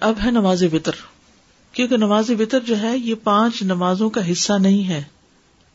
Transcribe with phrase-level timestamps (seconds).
[0.00, 0.92] اب ہے نماز وطر۔
[1.72, 5.02] کیونکہ نماز وطر جو ہے، یہ پانچ نمازوں کا حصہ نہیں ہے۔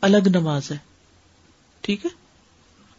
[0.00, 0.76] الگ نماز ہے۔
[1.80, 2.10] ٹھیک ہے؟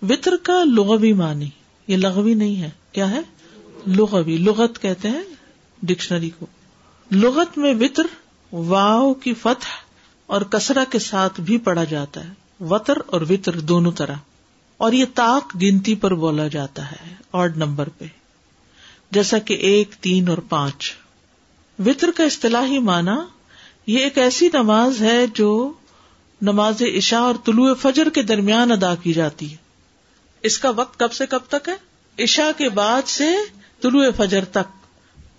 [0.09, 1.49] وطر کا لغوی معنی،
[1.87, 3.19] یہ لغوی نہیں ہے۔ کیا ہے؟
[3.87, 5.21] لغوی۔ لغت کہتے ہیں
[5.83, 6.45] ڈکشنری کو۔
[7.11, 8.03] لغت میں وطر
[8.51, 9.85] واؤ کی فتح
[10.25, 14.15] اور کسرا کے ساتھ بھی پڑھا جاتا ہے۔ وطر اور وطر دونوں طرح۔
[14.77, 18.05] اور یہ تاک گنتی پر بولا جاتا ہے، آڈ نمبر پہ۔
[19.11, 20.93] جیسا کہ ایک، تین اور پانچ۔
[21.85, 23.37] وطر کا اصطلاحی معنی
[23.87, 25.73] یہ ایک ایسی نماز ہے جو
[26.41, 29.57] نماز عشاء اور طلوع فجر کے درمیان ادا کی جاتی ہے۔
[30.41, 31.75] اس کا وقت کب سے کب تک ہے؟
[32.23, 33.35] عشاء کے بعد سے
[33.81, 34.85] طلوع فجر تک۔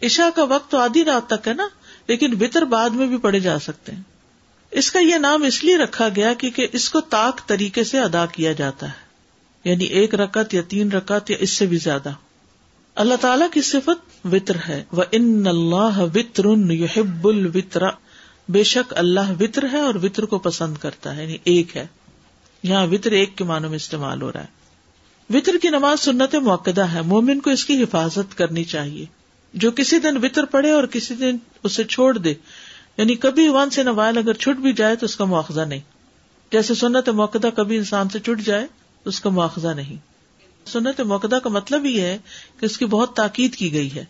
[0.02, 1.68] عشاء کا وقت تو آدھی رات تک ہے نا،
[2.06, 4.02] لیکن وطر بعد میں بھی پڑے جا سکتے ہیں۔
[4.70, 8.26] اس کا یہ نام اس لیے رکھا گیا کیونکہ اس کو تاک طریقے سے ادا
[8.26, 9.08] کیا جاتا ہے۔
[9.64, 12.10] یعنی ایک رکت یا تین رکت یا اس سے بھی زیادہ۔
[12.98, 17.82] اللہ تعالی کی صفت وطر ہے۔ وہ ان اللہ وطر یحب الوطر۔
[18.48, 21.86] بے شک اللہ وطر ہے اور وطر کو پسند کرتا ہے یعنی ایک ہے۔
[22.62, 24.46] یہاں وطر ایک کے معنوں میں استعمال ہو رہا ہے۔
[25.36, 29.06] وطر کی نماز سنت موقع ہے۔ مومن کو اس کی حفاظت کرنی چاہیے۔
[29.54, 32.34] جو کسی دن وطر پڑے اور کسی دن اسے چھوڑ دے
[32.96, 35.80] یعنی کبھی ون سے نوائل اگر چھٹ بھی جائے تو اس کا مواخذہ نہیں۔
[36.52, 38.66] جیسے سنت موقع کبھی انسان سے چھٹ جائے
[39.02, 40.07] تو اس کا مواخذہ نہیں۔
[40.68, 42.18] سنت موقع کا مطلب یہ ہے
[42.60, 44.04] کہ اس کی بہت تاکید کی گئی ہے۔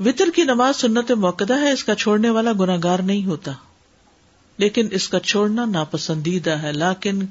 [0.00, 3.52] وطر کی نماز سنت موقع ہے، اس کا چھوڑنے والا گناگار نہیں ہوتا۔
[4.58, 7.22] لیکن اس کا چھوڑنا ناپسندیدہ ہے، لاکن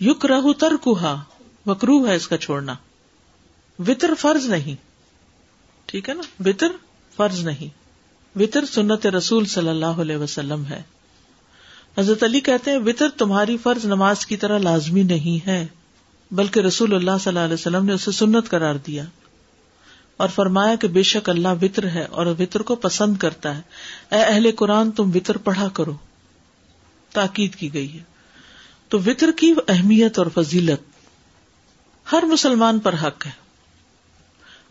[0.00, 1.22] یق رہ تر کوہا
[1.66, 2.74] مکرو ہے اس کا چھوڑنا۔
[3.78, 4.74] وطر فرض نہیں۔
[5.86, 6.68] ٹھیک ہے نا؟ وطر
[7.16, 7.68] فرض نہیں۔
[8.38, 10.82] وطر سنت رسول صلی اللہ علیہ وسلم ہے۔
[11.98, 15.66] حضرت علی کہتے ہیں، وطر تمہاری فرض نماز کی طرح لازمی نہیں ہے۔
[16.34, 19.04] بلکہ رسول اللہ صلی اللہ علیہ وسلم نے اسے سنت قرار دیا
[20.16, 23.62] اور فرمایا کہ بے شک اللہ وطر ہے اور وطر کو پسند کرتا ہے۔
[24.12, 25.94] اے اہل قرآن، تم وطر پڑھا کرو۔
[27.12, 28.02] تاکید کی گئی ہے۔
[28.88, 30.80] تو وطر کی اہمیت اور فضیلت
[32.12, 33.30] ہر مسلمان پر حق ہے۔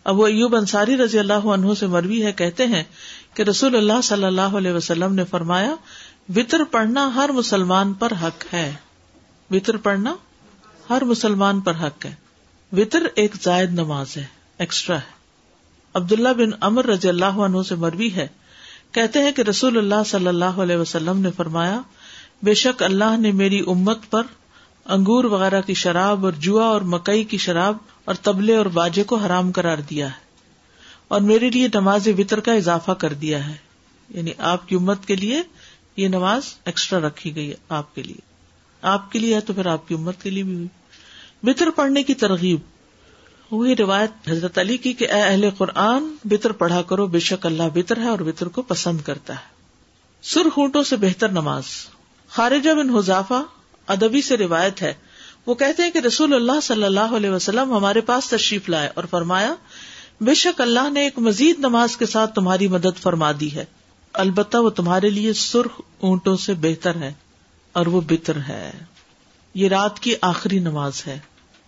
[0.03, 2.83] اب وہ ایوب انصاری رضی اللہ عنہ سے مروی ہے، کہتے ہیں
[3.33, 5.75] کہ رسول اللہ صلی اللہ علیہ وسلم نے فرمایا،
[6.35, 8.73] وطر پڑھنا ہر مسلمان پر حق ہے۔
[9.51, 10.15] وطر پڑھنا
[10.89, 12.15] ہر مسلمان پر حق ہے۔
[12.71, 14.25] وطر ایک زائد نماز ہے
[14.57, 15.23] ایکسٹرا ہے۔
[15.93, 18.27] عبداللہ بن امر رضی اللہ عنہ سے مروی ہے۔
[18.91, 21.81] کہتے ہیں کہ رسول اللہ صلی اللہ علیہ وسلم نے فرمایا،
[22.43, 24.23] بے شک اللہ نے میری امت پر
[24.85, 29.15] انگور وغیرہ کی شراب اور جوا اور مکئی کی شراب اور تبلے اور باجے کو
[29.15, 30.23] حرام کرار دیا ہے۔
[31.07, 33.55] اور میرے لیے نماز وطر کا اضافہ کر دیا ہے۔
[34.09, 35.41] یعنی آپ کی امت کے لیے
[35.97, 38.32] یہ نماز ایکسٹرا رکھی گئی ہے، آپ کے لیے۔
[38.83, 40.67] آپ کے لیے ہے تو پھر آپ کی امت کے لیے بھی ہوئی۔
[41.43, 42.59] وطر پڑھنے کی ترغیب۔
[43.51, 47.63] وہی روایت حضرت علی کی کہ اے اہل قرآن بطر پڑھا کرو، بے شک اللہ
[47.73, 49.53] بطر ہے اور بطر کو پسند کرتا ہے۔
[50.21, 51.63] سرخ اونٹوں سے بہتر نماز۔
[52.29, 53.43] خارجہ بن حذافہ
[53.87, 54.93] ادبی سے روایت ہے۔
[55.45, 59.03] وہ کہتے ہیں کہ رسول اللہ صلی اللہ علیہ وسلم ہمارے پاس تشریف لائے اور
[59.03, 59.55] فرمایا،
[60.21, 63.65] بے شک اللہ نے ایک مزید نماز کے ساتھ تمہاری مدد فرما دی ہے۔
[64.13, 67.13] البتہ وہ تمہارے لیے سرخ اونٹوں سے بہتر ہے۔
[67.73, 68.71] اور وہ بتر ہے۔
[69.53, 71.19] یہ رات کی آخری نماز ہے۔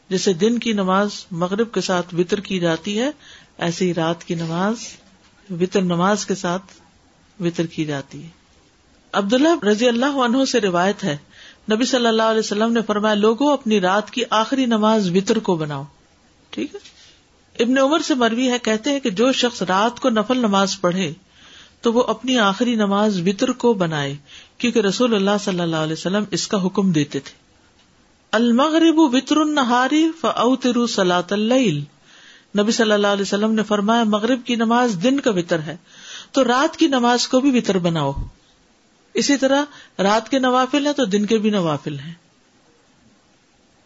[0.09, 3.11] جیسے دن کی نماز مغرب کے ساتھ وطر کی جاتی ہے،
[3.57, 4.75] ایسے ہی رات کی نماز
[5.61, 6.63] وطر نماز کے ساتھ
[7.39, 8.29] وطر کی جاتی ہے۔
[9.11, 11.17] عبداللہ رضی اللہ عنہ سے روایت ہے،
[11.71, 15.55] نبی صلی اللہ علیہ وسلم نے فرمایا، لوگوں اپنی رات کی آخری نماز وطر کو
[15.55, 15.83] بناؤ۔
[16.49, 16.79] ٹھیک ہے؟
[17.63, 21.13] ابن عمر سے مروی ہے، کہتے ہیں کہ جو شخص رات کو نفل نماز پڑھے
[21.85, 24.15] تو وہ اپنی آخری نماز وطر کو بنائے،
[24.57, 27.33] کیونکہ رسول اللہ صلی اللہ علیہ وسلم اس کا حکم دیتے تھے۔
[28.31, 31.83] المغرب وطر النہاری فاوتروا صلاۃ اللیل۔
[32.59, 35.77] نبی صلی اللہ علیہ وسلم نے فرمایا، مغرب کی نماز دن کا وطر ہے،
[36.31, 38.13] تو رات کی نماز کو بھی وطر بناؤ۔
[39.13, 39.63] اسی طرح
[39.99, 42.13] رات کے نوافل ہیں تو دن کے بھی نوافل ہیں۔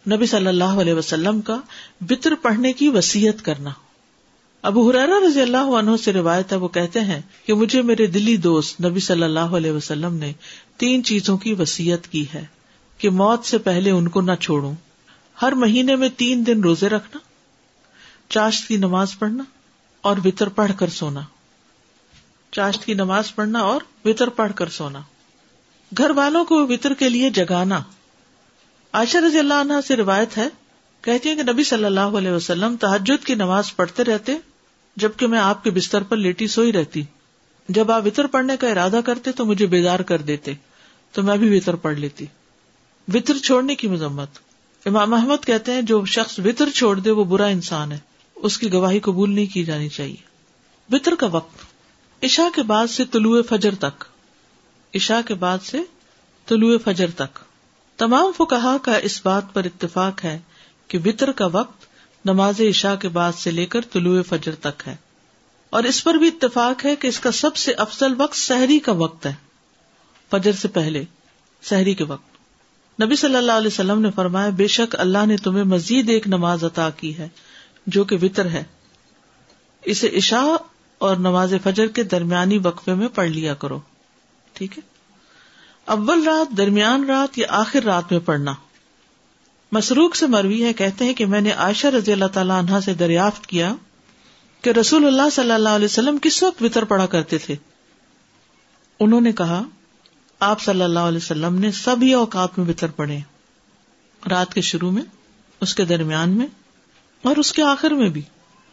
[0.09, 1.57] نبی صلی اللہ علیہ وسلم کا
[2.01, 3.69] بطر پڑھنے کی وسیعت کرنا۔
[4.61, 8.37] ابو حرارا رضی اللہ عنہ سے روایت ہے، وہ کہتے ہیں کہ مجھے میرے دلی
[8.37, 10.33] دوست نبی صلی اللہ علیہ وسلم نے
[10.77, 12.45] تین چیزوں کی وسیعت کی ہے
[12.97, 14.73] کہ موت سے پہلے ان کو نہ چھوڑوں۔
[15.41, 17.19] ہر مہینے میں تین دن روزے رکھنا،
[18.29, 19.43] چاشت کی نماز پڑھنا
[20.01, 21.21] اور وطر پڑھ کر سونا۔
[22.51, 24.99] چاشت کی نماز پڑھنا اور وطر پڑھ کر سونا۔
[25.97, 27.81] گھر والوں کو وطر کے لیے جگانا۔
[28.93, 30.47] عائشہ رضی اللہ عنہ سے روایت ہے،
[31.01, 34.35] کہتی ہیں کہ نبی صلی اللہ علیہ وسلم تحجد کی نماز پڑھتے رہتے
[34.99, 37.03] جبکہ میں آپ کے بستر پر لیٹی سوئی رہتی۔
[37.69, 40.53] جب آپ وطر پڑھنے کا ارادہ کرتے تو مجھے بیدار کر دیتے،
[41.11, 42.25] تو میں بھی وطر پڑھ لیتی۔
[43.13, 44.29] وطر چھوڑنے کی مذمت۔
[44.85, 47.97] امام احمد کہتے ہیں، جو شخص وطر چھوڑ دے، وہ برا انسان ہے۔
[48.35, 50.15] اس کی گواہی قبول نہیں کی جانی چاہیے۔
[50.91, 51.57] وطر کا وقت۔
[52.23, 54.03] عشاء کے بعد سے طلوع فجر تک۔
[54.95, 55.77] عشاء کے بعد سے
[56.45, 57.39] طلوع فجر تک۔
[57.97, 60.39] تمام فکہ کا اس بات پر اتفاق ہے
[60.87, 61.78] کہ وطر کا وقت
[62.25, 64.95] نماز عشاء کے بعد سے لے کر طلوع فجر تک ہے۔
[65.69, 68.91] اور اس پر بھی اتفاق ہے کہ اس کا سب سے افضل وقت سحری کا
[68.91, 69.33] وقت ہے۔
[70.31, 71.03] فجر سے پہلے،
[71.61, 72.29] سحری کے وقت۔
[73.01, 76.63] نبی صلی اللہ علیہ وسلم نے فرمایا، بے شک اللہ نے تمہیں مزید ایک نماز
[76.63, 77.27] عطا کی ہے،
[77.87, 78.63] جو کہ وطر ہے۔
[79.81, 80.63] اسے عشاء
[80.97, 83.79] اور نماز فجر کے درمیانی وقفے میں پڑھ لیا کرو۔
[84.53, 84.83] ٹھیک ہے؟
[85.85, 88.53] اول رات، درمیان رات یا آخر رات میں پڑھنا۔
[89.71, 92.93] مسروخ سے مروی ہے، کہتے ہیں کہ میں نے عائشہ رضی اللہ تعالی عنہ سے
[92.93, 93.75] دریافت کیا
[94.61, 97.55] کہ رسول اللہ صلی اللہ علیہ وسلم کس وقت وطر پڑا کرتے تھے۔
[98.99, 99.63] انہوں نے کہا،
[100.39, 103.19] آپ صلی اللہ علیہ وسلم نے سبھی اوقات میں وطر پڑے،
[104.29, 105.03] رات کے شروع میں،
[105.61, 106.47] اس کے درمیان میں
[107.21, 108.21] اور اس کے آخر میں بھی۔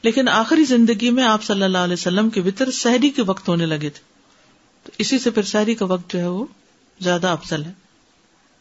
[0.02, 3.66] لیکن آخری زندگی میں آپ صلی اللہ علیہ وسلم کے وطر سحری کے وقت ہونے
[3.66, 4.00] لگے تھے۔
[4.82, 6.44] تو اسی سے پھر سحری کا وقت جو ہے وہ
[7.00, 7.72] زیادہ افضل ہے۔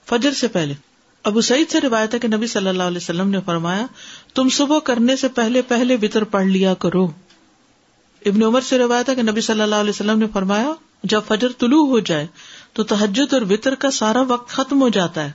[0.06, 0.74] فجر سے پہلے۔
[1.26, 3.86] ابو سعید سے روایت ہے کہ نبی صلی اللہ علیہ وسلم نے فرمایا،
[4.34, 7.06] تم صبح کرنے سے پہلے پہلے وطر پڑھ لیا کرو۔
[8.26, 10.74] ابن عمر سے روایت ہے کہ نبی صلی اللہ علیہ وسلم نے فرمایا،
[11.04, 12.28] جب فجر طلوع ہو جائے
[12.74, 15.32] تو تحجد اور وطر کا سارا وقت ختم ہو جاتا ہے۔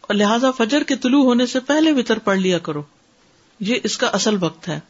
[0.00, 2.82] اور لہٰذا فجر کے طلوع ہونے سے پہلے وطر پڑھ لیا کرو۔
[3.60, 4.80] یہ اس کا اصل وقت ہے۔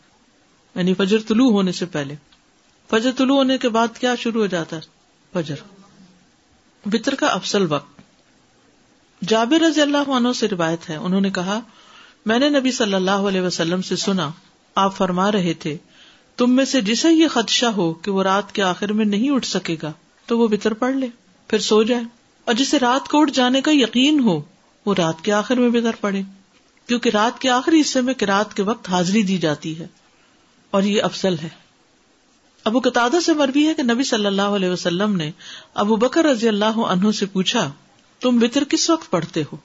[0.74, 2.14] یعنی فجر طلوع ہونے سے پہلے۔
[2.90, 4.80] فجر طلوع ہونے کے بعد کیا شروع ہو جاتا ہے؟
[5.32, 5.54] فجر۔
[6.92, 7.97] وطر کا افسل وقت۔
[9.22, 11.60] جابر رضی اللہ عنہ سے روایت ہے، انہوں نے کہا،
[12.26, 14.30] میں نے نبی صلی اللہ علیہ وسلم سے سنا،
[14.74, 15.76] آپ فرما رہے تھے،
[16.36, 19.46] تم میں سے جسے یہ خدشہ ہو کہ وہ رات کے آخر میں نہیں اٹھ
[19.46, 19.92] سکے گا،
[20.26, 21.08] تو وہ بتر پڑھ لے،
[21.48, 22.02] پھر سو جائے۔
[22.46, 24.40] اور جسے رات کو اٹھ جانے کا یقین ہو،
[24.86, 26.22] وہ رات کے آخر میں بتر پڑے
[26.88, 29.86] کیونکہ رات کے آخری حصے میں رات کے وقت حاضری دی جاتی ہے،
[30.70, 31.48] اور یہ افضل ہے۔
[32.66, 35.30] ابو قطع سے مربی ہے کہ نبی صلی اللہ علیہ وسلم نے
[35.74, 37.70] ابو بکر رضی اللہ عنہ سے پوچھا
[38.20, 39.56] تم وطر کس وقت پڑھتے ہو؟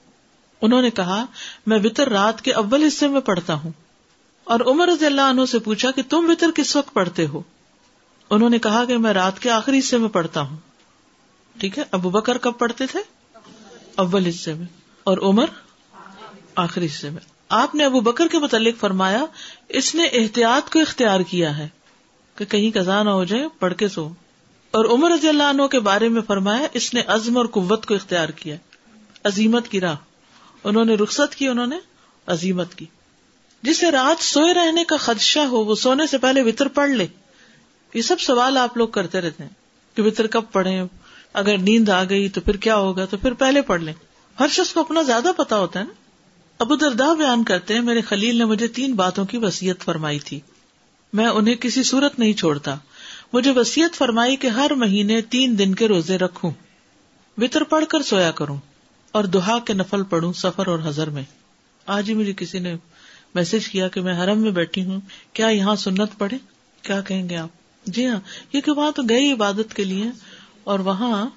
[0.60, 1.24] انہوں نے کہا،
[1.66, 3.72] میں وطر رات کے اول حصے میں پڑھتا ہوں۔
[4.44, 7.42] اور عمر رضی اللہ عنہ سے پوچھا کہ تم وطر کس وقت پڑھتے ہو؟
[8.30, 10.56] انہوں نے کہا کہ میں رات کے آخری حصے میں پڑھتا ہوں۔
[11.60, 13.00] ٹھیک ہے، ابو بکر کب پڑھتے تھے؟
[13.94, 14.66] اول حصے میں۔
[15.04, 15.44] اور عمر؟
[16.54, 19.24] آخری حصے میں۔ آپ نے ابو بکر کے متعلق فرمایا،
[19.68, 21.68] اس نے احتیاط کو اختیار کیا ہے
[22.36, 24.08] کہ کہیں کزا نہ ہو جائے، پڑھ کے سو۔
[24.74, 27.94] اور عمر رضی اللہ عنہ کے بارے میں فرمایا، اس نے عزم اور قوت کو
[27.94, 28.56] اختیار کیا
[29.24, 29.94] عظیمت کی راہ۔
[30.64, 31.76] انہوں نے رخصت کی، انہوں نے
[32.26, 32.84] عظیمت کی۔
[33.62, 37.06] جسے رات سوئے رہنے کا خدشہ ہو، وہ سونے سے پہلے وطر پڑھ لے۔
[37.94, 39.50] یہ سب سوال آپ لوگ کرتے رہتے ہیں
[39.96, 40.82] کہ وطر کب پڑھے
[41.32, 43.94] اگر نیند آ گئی تو پھر کیا ہوگا؟ تو پھر پہلے پڑھ لیں۔
[44.40, 45.92] ہر شخص کو اپنا زیادہ پتا ہوتا ہے نا۔
[46.58, 50.40] ابو دردا بیان کرتے ہیں، میرے خلیل نے مجھے تین باتوں کی وسیعت فرمائی تھی۔
[51.12, 52.76] میں انہیں کسی صورت نہیں چھوڑتا۔
[53.34, 56.50] مجھے وسیعت فرمائی کہ ہر مہینے تین دن کے روزے رکھوں۔
[57.38, 58.56] وطر پڑھ کر سویا کروں
[59.12, 61.22] اور دہا کے نفل پڑھوں سفر اور ہزر میں۔
[61.86, 62.76] آج ہی مجھے کسی نے
[63.34, 65.00] میسج کیا کہ میں حرم میں بیٹھی ہوں۔
[65.32, 66.36] کیا یہاں سنت پڑھے
[66.82, 67.48] کیا کہیں گے آپ؟
[67.86, 68.20] جی ہاں
[68.50, 70.04] کیونکہ وہاں تو گئی عبادت کے لیے
[70.64, 71.28] اور وہاں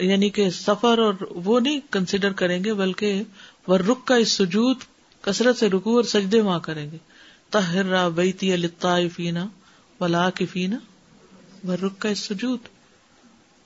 [0.00, 3.22] یعنی کہ سفر اور وہ نہیں کنسیڈر کریں گے، بلکہ
[3.66, 4.76] وہ رک کا اس سجود،
[5.20, 6.96] کثرت سے رکو اور سجدے وہاں کریں گے۔
[7.50, 9.46] تہر بیتی فینا
[10.00, 10.46] ولا کی
[11.62, 12.58] فینا رک کا سجود۔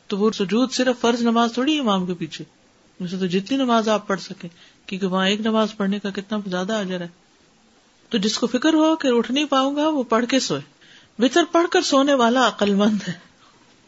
[0.06, 2.44] تو وہ سجود صرف فرض نماز تھوڑی امام کے پیچھے۔
[3.00, 4.48] ویسے تو جتنی نماز آپ پڑھ سکیں،
[4.86, 7.08] کیونکہ وہاں ایک نماز پڑھنے کا کتنا زیادہ اجر ہے۔
[8.08, 10.60] تو جس کو فکر ہو کہ اٹھ نہیں پاؤں گا، وہ پڑھ کے سوئے۔
[11.18, 13.12] بتر پڑھ کر سونے والا عقل مند ہے۔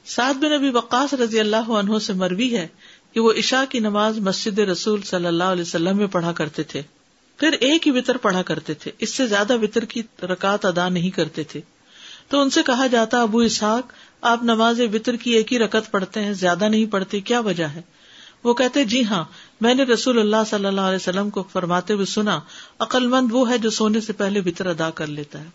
[0.04, 2.68] سات بن ابھی وقاص رضی اللہ عنہ سے مروی ہے
[3.12, 6.82] کہ وہ عشاء کی نماز مسجد رسول صلی اللہ علیہ وسلم میں پڑھا کرتے تھے۔
[7.36, 11.10] پھر ایک ہی وطر پڑھا کرتے تھے۔ اس سے زیادہ وطر کی رکعت ادا نہیں
[11.10, 11.60] کرتے تھے۔
[12.28, 16.24] تو ان سے کہا جاتا ابو اسحاق، آپ نماز وطر کی ایک ہی رکت پڑھتے
[16.24, 17.82] ہیں، زیادہ نہیں پڑھتے، کیا وجہ ہے؟
[18.44, 19.24] وہ کہتے جی ہاں
[19.60, 22.40] میں نے رسول اللہ صلی اللہ علیہ وسلم کو فرماتے ہوئے سنا
[22.78, 25.48] عقل مند وہ ہے جو سونے سے پہلے وطر ادا کر لیتا ہے۔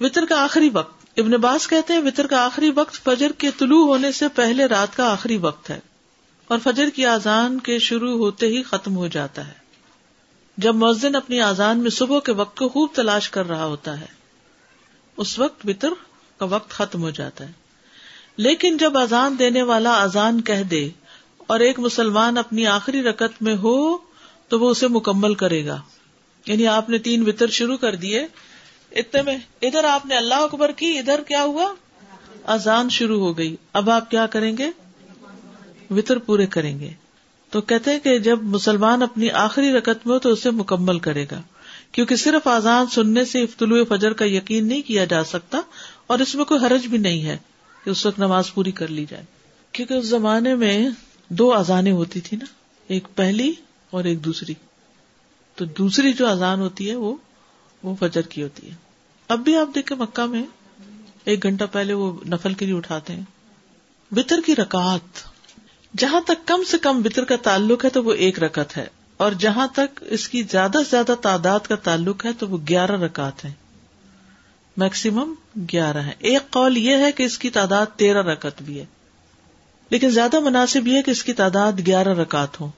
[0.00, 3.86] وطر کا آخری وقت، ابن باز کہتے ہیں، وطر کا آخری وقت فجر کے طلوع
[3.86, 5.80] ہونے سے پہلے رات کا آخری وقت ہے۔
[6.48, 9.60] اور فجر کی آزان کے شروع ہوتے ہی ختم ہو جاتا ہے۔
[10.56, 14.19] جب مؤذن اپنی آزان میں صبح کے وقت کو خوب تلاش کر رہا ہوتا ہے۔
[15.20, 15.88] اس وقت وطر
[16.38, 17.52] کا وقت ختم ہو جاتا ہے۔
[18.36, 20.90] لیکن جب اذان دینے والا اذان کہہ دے
[21.36, 23.96] اور ایک مسلمان اپنی آخری رکت میں ہو
[24.48, 25.80] تو وہ اسے مکمل کرے گا۔
[26.46, 28.26] یعنی آپ نے تین وطر شروع کر دیے۔
[28.92, 31.74] اتنے میں ادھر آپ نے اللہ اکبر کی، ادھر کیا ہوا؟
[32.46, 34.70] اذان شروع ہو گئی۔ اب آپ کیا کریں گے؟
[35.90, 36.90] وطر پورے کریں گے۔
[37.50, 41.42] تو کہتے کہ جب مسلمان اپنی آخری رکت میں ہو تو اسے مکمل کرے گا۔
[41.92, 45.60] کیونکہ صرف آزان سننے سے افطلو فجر کا یقین نہیں کیا جا سکتا
[46.06, 47.36] اور اس میں کوئی حرج بھی نہیں ہے
[47.84, 49.24] کہ اس وقت نماز پوری کر لی جائے۔
[49.72, 50.88] کیونکہ اس زمانے میں
[51.28, 52.44] دو اذانیں ہوتی تھی نا،
[52.88, 53.52] ایک پہلی
[53.90, 54.54] اور ایک دوسری۔
[55.54, 57.16] تو دوسری جو اذان ہوتی ہے وہ
[57.82, 58.74] وہ فجر کی ہوتی ہے۔
[59.28, 60.42] اب بھی آپ دیکھیں مکہ میں
[61.24, 63.22] ایک گھنٹہ پہلے وہ نفل کے لیے اٹھاتے ہیں۔
[64.10, 65.18] بطر کی رکعت،
[65.96, 68.86] جہاں تک کم سے کم بطر کا تعلق ہے تو وہ ایک رکت ہے۔
[69.20, 72.92] اور جہاں تک اس کی زیادہ سے زیادہ تعداد کا تعلق ہے تو وہ گیارہ
[72.92, 73.52] رکعت ہے
[74.76, 75.34] میکسیمم
[75.72, 78.84] گیارہ ہے ایک قول یہ ہے کہ اس کی تعداد تیرہ رکت بھی ہے۔
[79.90, 82.70] لیکن زیادہ مناسب یہ ہے کہ اس کی تعداد گیارہ رکعت ہو۔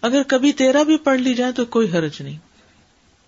[0.00, 2.38] اگر کبھی تیرہ بھی پڑھ لی جائے تو کوئی حرج نہیں۔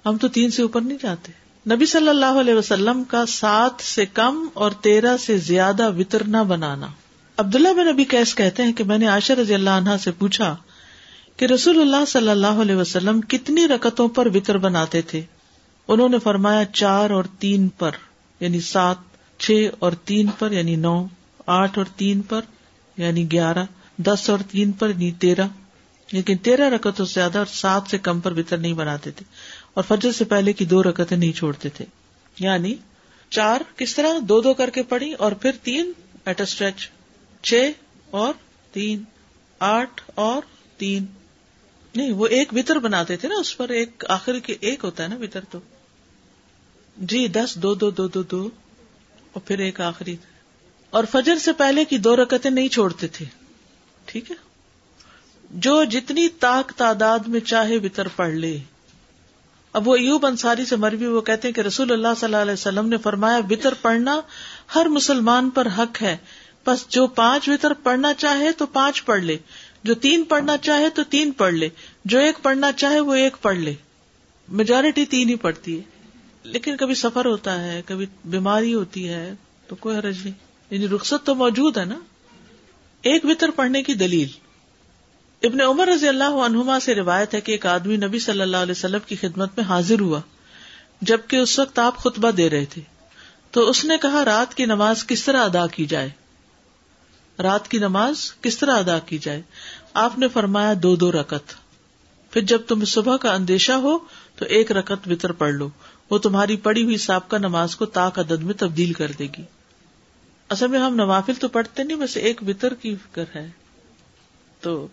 [0.07, 1.33] ہم تو تین سے اوپر نہیں جاتے۔
[1.75, 6.37] نبی صلی اللہ علیہ وسلم کا سات سے کم اور تیرہ سے زیادہ وطر نہ
[6.37, 6.87] بنانا۔
[7.37, 10.57] عبداللہ بن نبی کیس کہتے ہیں کہ میں نے عائشہ رضی اللہ عنہ سے پوچھا
[11.37, 15.23] کہ رسول اللہ صلی اللہ علیہ وسلم کتنی رکتوں پر وطر بناتے تھے؟
[15.89, 17.91] انہوں نے فرمایا چار اور تین پر
[18.41, 18.97] یعنی سات،
[19.39, 21.07] چھ اور تین پر یعنی نو،
[21.47, 22.41] آٹھ اور تین پر
[22.97, 23.65] یعنی گیارہ،
[23.97, 25.47] دس اور تین پر یعنی تیرہ۔
[26.13, 29.25] لیکن تیرہ رکتوں سے زیادہ اور سات سے کم پر وطر نہیں بناتے تھے
[29.75, 31.85] اور فجر سے پہلے کی دو رکتیں نہیں چھوڑتے تھے۔
[32.39, 32.75] یعنی
[33.31, 35.93] چار کس طرح؟ دو دو کر کے پڑی اور پھر تین
[36.25, 36.91] ایٹ اسٹریچ
[37.43, 37.71] چھ
[38.11, 38.35] اور
[38.73, 39.03] تین،
[39.59, 40.43] آٹھ اور
[40.79, 41.07] تین۔
[41.95, 45.09] نہیں، وہ ایک وطر بناتے تھے نا، اس پر ایک آخر کے ایک ہوتا ہے
[45.09, 45.59] نا وطر تو۔
[46.97, 48.49] جی دس، دو دو دو دو دو،
[49.33, 50.17] اور پھر ایک آخری۔
[50.91, 53.25] اور فجر سے پہلے کی دو رکتیں نہیں چھوڑتے تھے۔
[54.05, 54.37] ٹھیک ہے؟
[55.51, 58.59] جو جتنی تاک تعداد میں چاہے وطر پڑھ لے۔
[59.73, 62.53] اب وہ ایوب انصاری سے مروی، وہ کہتے ہیں کہ رسول اللہ صلی اللہ علیہ
[62.53, 64.21] وسلم نے فرمایا، وطر پڑھنا
[64.75, 66.17] ہر مسلمان پر حق ہے۔
[66.67, 69.39] بس جو پانچ وطر پڑھنا چاہے تو پانچ پڑھ لے۔
[69.85, 71.69] جو تین پڑھنا چاہے تو تین پڑھ لے۔
[72.05, 73.75] جو ایک پڑھنا چاہے وہ ایک پڑھ لے۔
[74.49, 75.83] میجورٹی تین ہی پڑھتی ہے۔
[76.43, 79.35] لیکن کبھی سفر ہوتا ہے، کبھی بیماری ہوتی ہے،
[79.69, 80.35] تو کوئی حرج نہیں۔
[80.71, 81.99] یعنی رخصت تو موجود ہے نا۔
[83.03, 84.29] ایک وطر پڑھنے کی دلیل۔
[85.43, 88.73] ابن عمر رضی اللہ عنہما سے روایت ہے کہ ایک آدمی نبی صلی اللہ علیہ
[88.73, 90.21] وسلم کی خدمت میں حاضر ہوا،
[91.01, 92.83] جبکہ اس وقت آپ خطبہ دے رہے تھے۔
[93.51, 96.09] تو اس نے کہا، رات کی نماز کس طرح ادا کی جائے؟
[97.43, 99.43] رات کی نماز کس طرح ادا کی جائے؟
[99.95, 101.55] آپ نے فرمایا دو دو رکت۔
[102.31, 103.99] پھر جب تم صبح کا اندیشہ ہو
[104.37, 105.69] تو ایک رکت وطر پڑھ لو۔
[106.11, 109.43] وہ تمہاری پڑی ہوئی سابقہ نماز کو تاک عدد میں تبدیل کر دے گی۔
[110.49, 113.51] اصل میں ہم نوافل تو پڑھتے نہیں، بس ایک وطر کی فکر ہے۔
[114.61, 114.87] تو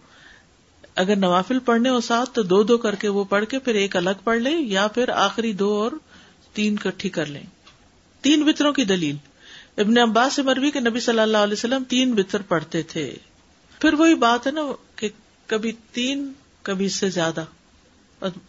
[0.95, 3.95] اگر نوافل پڑھنے ہو ساتھ، تو دو دو کر کے وہ پڑھ کے پھر ایک
[3.95, 5.91] الگ پڑھ لیں یا پھر آخری دو اور
[6.53, 7.43] تین کٹھی کر لیں۔
[8.21, 9.15] تین وطروں کی دلیل۔
[9.77, 13.15] ابن عباس سے مروی کے نبی صلی اللہ علیہ وسلم تین بطر پڑھتے تھے۔
[13.79, 14.61] پھر وہی بات ہے نا
[15.51, 16.31] کبھی تین،
[16.61, 17.45] کبھی اس سے زیادہ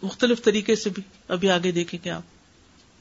[0.03, 2.21] مختلف طریقے سے بھی ابھی آگے دیکھیں گے آپ۔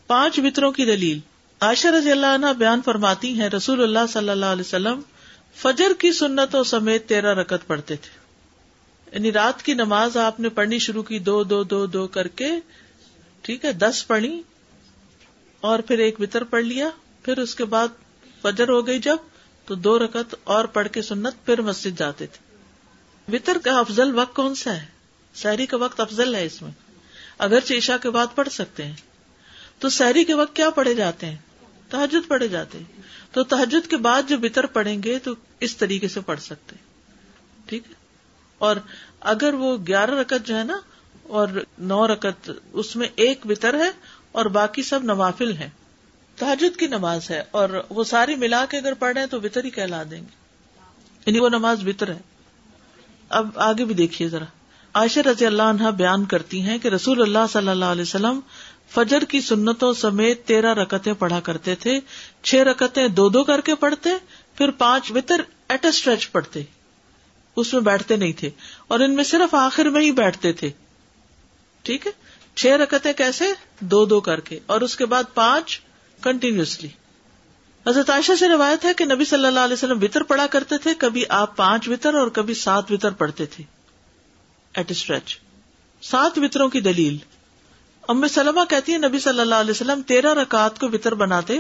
[0.07, 1.19] پانچ بطروں کی دلیل۔
[1.61, 5.01] عائشہ رضی اللہ عنہ بیان فرماتی ہیں، رسول اللہ صلی اللہ علیہ وسلم
[5.55, 8.19] فجر کی سنتوں سمیت تیرہ رکت پڑھتے تھے۔
[9.13, 12.51] یعنی رات کی نماز آپ نے پڑھنی شروع کی، دو دو دو دو کر کے،
[13.43, 14.43] ٹھیک ہے، دس پڑھی،
[15.61, 16.89] اور پھر ایک وطر پڑھ لیا۔
[17.23, 17.89] پھر اس کے بعد
[18.43, 19.17] فجر ہو گئی جب،
[19.67, 22.42] تو دو رکت اور پڑھ کے سنت پھر مسجد جاتے تھے۔
[23.29, 24.87] وطر کا افضل وقت کون سا ہے؟
[25.35, 26.71] سحری کا وقت افضل ہے اس میں۔
[27.39, 28.97] اگر عشاء کے بعد پڑھ سکتے ہیں۔
[29.79, 31.37] تو سحری کے وقت کیا پڑھے جاتے ہیں؟
[31.91, 33.03] تحجد پڑھے جاتے ہیں۔
[33.33, 36.77] تو تحجد کے بعد جو وطر پڑھیں گے تو اس طریقے سے پڑھ سکتے
[37.67, 37.95] ٹھیک ہے؟
[38.59, 38.77] اور
[39.21, 40.81] اگر وہ گیارہ رکت جو ہے نا،
[41.23, 41.49] اور
[41.79, 43.91] نو رکت اس میں ایک وطر ہے
[44.33, 45.71] اور باقی سب نوافل ہیں۔
[46.37, 49.65] تحجد کی نماز ہے اور وہ ساری ملا کے اگر پڑھ رہے ہیں تو وطر
[49.65, 50.43] ہی کہلا دیں گے۔
[51.27, 52.19] یعنی وہ نماز وطر ہے۔
[53.33, 54.45] اب آگے بھی دیکھیے ذرا۔
[54.95, 58.41] عائشہ رضی اللہ عنہ بیان کرتی ہیں کہ رسول اللہ صلی اللہ علیہ وسلم
[58.91, 62.01] فجر کی سنتوں سمیت تیرہ رکتیں پڑھا کرتے تھے۔
[62.43, 64.11] چھ رکتیں دو دو کر کے پڑھتے،
[64.55, 66.63] پھر پانچ وطر ایٹ اسٹریچ پڑھتے۔
[67.57, 68.51] اس میں بیٹھتے نہیں تھے
[68.89, 70.71] اور ان میں صرف آخر میں ہی بیٹھتے تھے۔
[71.83, 72.13] ٹھیک ہے؟
[72.55, 73.45] چھ رکتیں کیسے؟
[73.81, 75.81] دو دو کر کے۔ اور اس کے بعد پانچ
[76.21, 76.89] کنٹینیوسلی
[77.89, 80.95] حضرت عائشہ سے روایت ہے کہ نبی صلی اللہ علیہ وسلم وطر پڑا کرتے تھے،
[80.95, 83.65] کبھی آپ پانچ وطر اور کبھی سات وطر پڑھتے تھے۔
[84.75, 85.39] ایٹ اسٹریچ
[86.03, 87.17] سات وطروں کی دلیل۔
[88.09, 91.59] ام سلمہ کہتی ہے نبی صلی اللہ علیہ وسلم تیرہ رکعت کو وطر بناتے،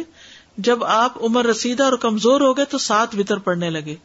[0.56, 3.96] جب آپ عمر رسیدہ اور کمزور ہو گئے تو سات وطر پڑھنے لگے۔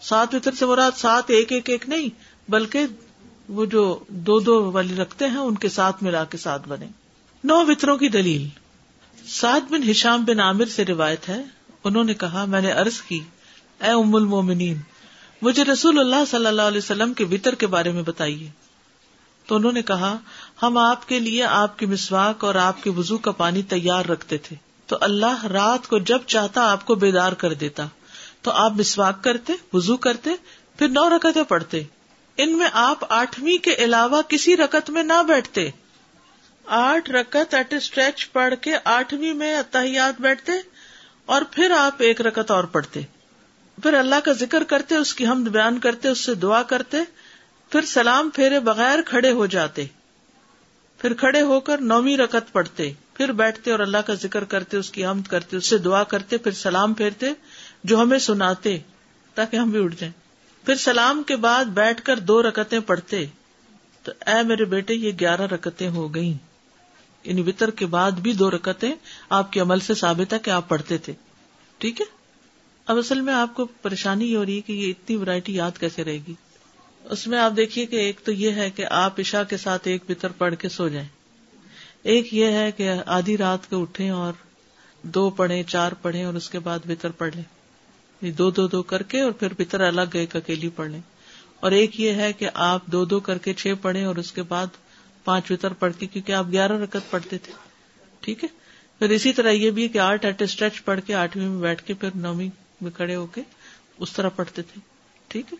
[0.00, 2.08] سات وطر سے مراد سات ایک ایک ایک نہیں،
[2.50, 2.86] بلکہ
[3.48, 6.86] وہ جو دو دو والی رکھتے ہیں، ان کے ساتھ ملا کے ساتھ بنے۔
[7.44, 8.48] نو وطروں کی دلیل۔
[9.28, 13.20] سعد بن ہشام بن عامر سے روایت ہے انہوں نے کہا، میں نے ارض کی،
[13.80, 14.78] اے ام المومنین،
[15.42, 18.50] مجھے رسول اللہ صلی اللہ علیہ وسلم کے وطر کے بارے میں بتائیے۔
[19.46, 20.18] تو انہوں نے کہا،
[20.62, 24.38] ہم آپ کے لیے آپ کی مسواک اور آپ کے وضو کا پانی تیار رکھتے
[24.38, 24.56] تھے۔
[24.86, 27.86] تو اللہ رات کو جب چاہتا آپ کو بیدار کر دیتا۔
[28.42, 30.30] تو آپ مسواک کرتے وزو کرتے،
[30.78, 31.82] پھر نو رکتیں پڑھتے۔
[32.36, 35.70] ان میں آپ آٹھویں کے علاوہ کسی رکت میں نہ بیٹھتے۔
[36.66, 40.52] آٹھ رکت ایٹ اسٹریچ پڑھ کے آٹھویں میں اتحیات بیٹھتے۔
[41.30, 43.00] اور پھر آپ ایک رکت اور پڑھتے۔
[43.82, 46.96] پھر اللہ کا ذکر کرتے، اس کی ہم بیان کرتے، اس سے دعا کرتے،
[47.70, 49.86] پھر سلام پھیرے بغیر کھڑے ہو جاتے۔
[50.98, 54.90] پھر کھڑے ہو کر نویں رکت پڑھتے، پھر بیٹھتے اور اللہ کا ذکر کرتے، اس
[54.90, 57.32] کی ہم کرتے، اس سے دعا کرتے، پھر سلام پھیرتے،
[57.84, 58.78] جو ہمیں سناتے
[59.34, 60.12] تاکہ ہم بھی اٹھ جائیں۔
[60.66, 63.26] پھر سلام کے بعد بیٹھ کر دو رکتیں پڑھتے۔
[64.02, 66.49] تو اے میرے بیٹے، یہ گیارہ رکتیں ہو گئیں۔
[67.24, 68.94] یعنی وطر کے بعد بھی دو رکتیں
[69.28, 71.12] آپ کے عمل سے ثابت ہے کہ آپ پڑھتے تھے۔
[71.78, 72.06] ٹھیک ہے؟
[72.86, 75.70] اب اصل میں آپ کو پریشانی یہ ہو رہی ہے کہ یہ اتنی ورائٹی یاد
[75.80, 76.34] کیسے رہے گی؟
[77.04, 80.02] اس میں آپ دیکھیے کہ ایک تو یہ ہے کہ آپ عشا کے ساتھ ایک
[80.08, 81.08] وطر پڑھ کے سو جائیں۔
[82.02, 84.32] ایک یہ ہے کہ آدھی رات کو اٹھیں اور
[85.02, 89.02] دو پڑھیں، چار پڑھیں اور اس کے بعد وطر پڑھ لیں۔ دو دو دو کر
[89.02, 91.00] کے اور پھر پتر الگ ایک اکیلی پڑھ لیں۔
[91.60, 94.42] اور ایک یہ ہے کہ آپ دو دو کر کے چھ پڑھیں اور اس کے
[94.42, 94.66] بعد
[95.24, 97.52] پانچ وطر پڑھ کے کیونکہ آپ گیارہ رکت پڑھتے تھے۔
[98.20, 98.48] ٹھیک ہے؟
[98.98, 101.94] پھر اسی طرح یہ بھی کہ آٹھ ایٹ اسٹریچ پڑھ کے آٹھویں میں بیٹھ کے
[101.94, 102.48] پھر نویں
[102.80, 103.40] میں کھڑے ہو کے
[103.98, 104.80] اس طرح پڑھتے تھے۔
[105.28, 105.58] ٹھیک ہے؟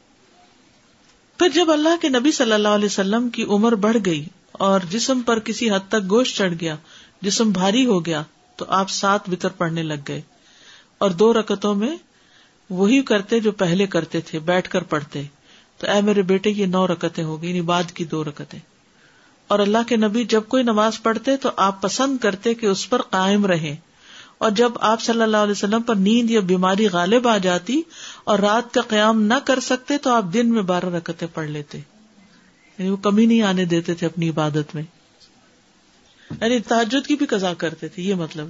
[1.39, 5.21] پھر جب اللہ کے نبی صلی اللہ علیہ وسلم کی عمر بڑھ گئی اور جسم
[5.21, 6.77] پر کسی حد تک گوشت چڑھ گیا،
[7.23, 8.23] جسم بھاری ہو گیا،
[8.57, 10.21] تو آپ سات وطر پڑھنے لگ گئے۔
[10.99, 11.97] اور دو رکتوں میں
[12.71, 15.23] وہی کرتے جو پہلے کرتے تھے، بیٹھ کر پڑھتے۔
[15.79, 18.59] تو اے میرے بیٹے، یہ نو رکتیں ہو گئی یعنی بعد کی دو رکتیں
[19.51, 23.03] اور اللہ کے نبی جب کوئی نماز پڑھتے تو آپ پسند کرتے کہ اس پر
[23.03, 23.77] قائم رہیں۔
[24.39, 27.83] اور جب آپ صلی اللہ علیہ وسلم پر نیند یا بیماری غالب آ جاتی
[28.25, 31.79] اور رات کا قیام نہ کر سکتے تو آپ دن میں بارہ رکتیں پڑھ لیتے۔
[32.79, 34.83] یعنی وہ کمی نہیں آنے دیتے تھے اپنی عبادت میں۔
[36.31, 38.47] یعنی تعجد کی بھی قزا کرتے تھے، یہ مطلب۔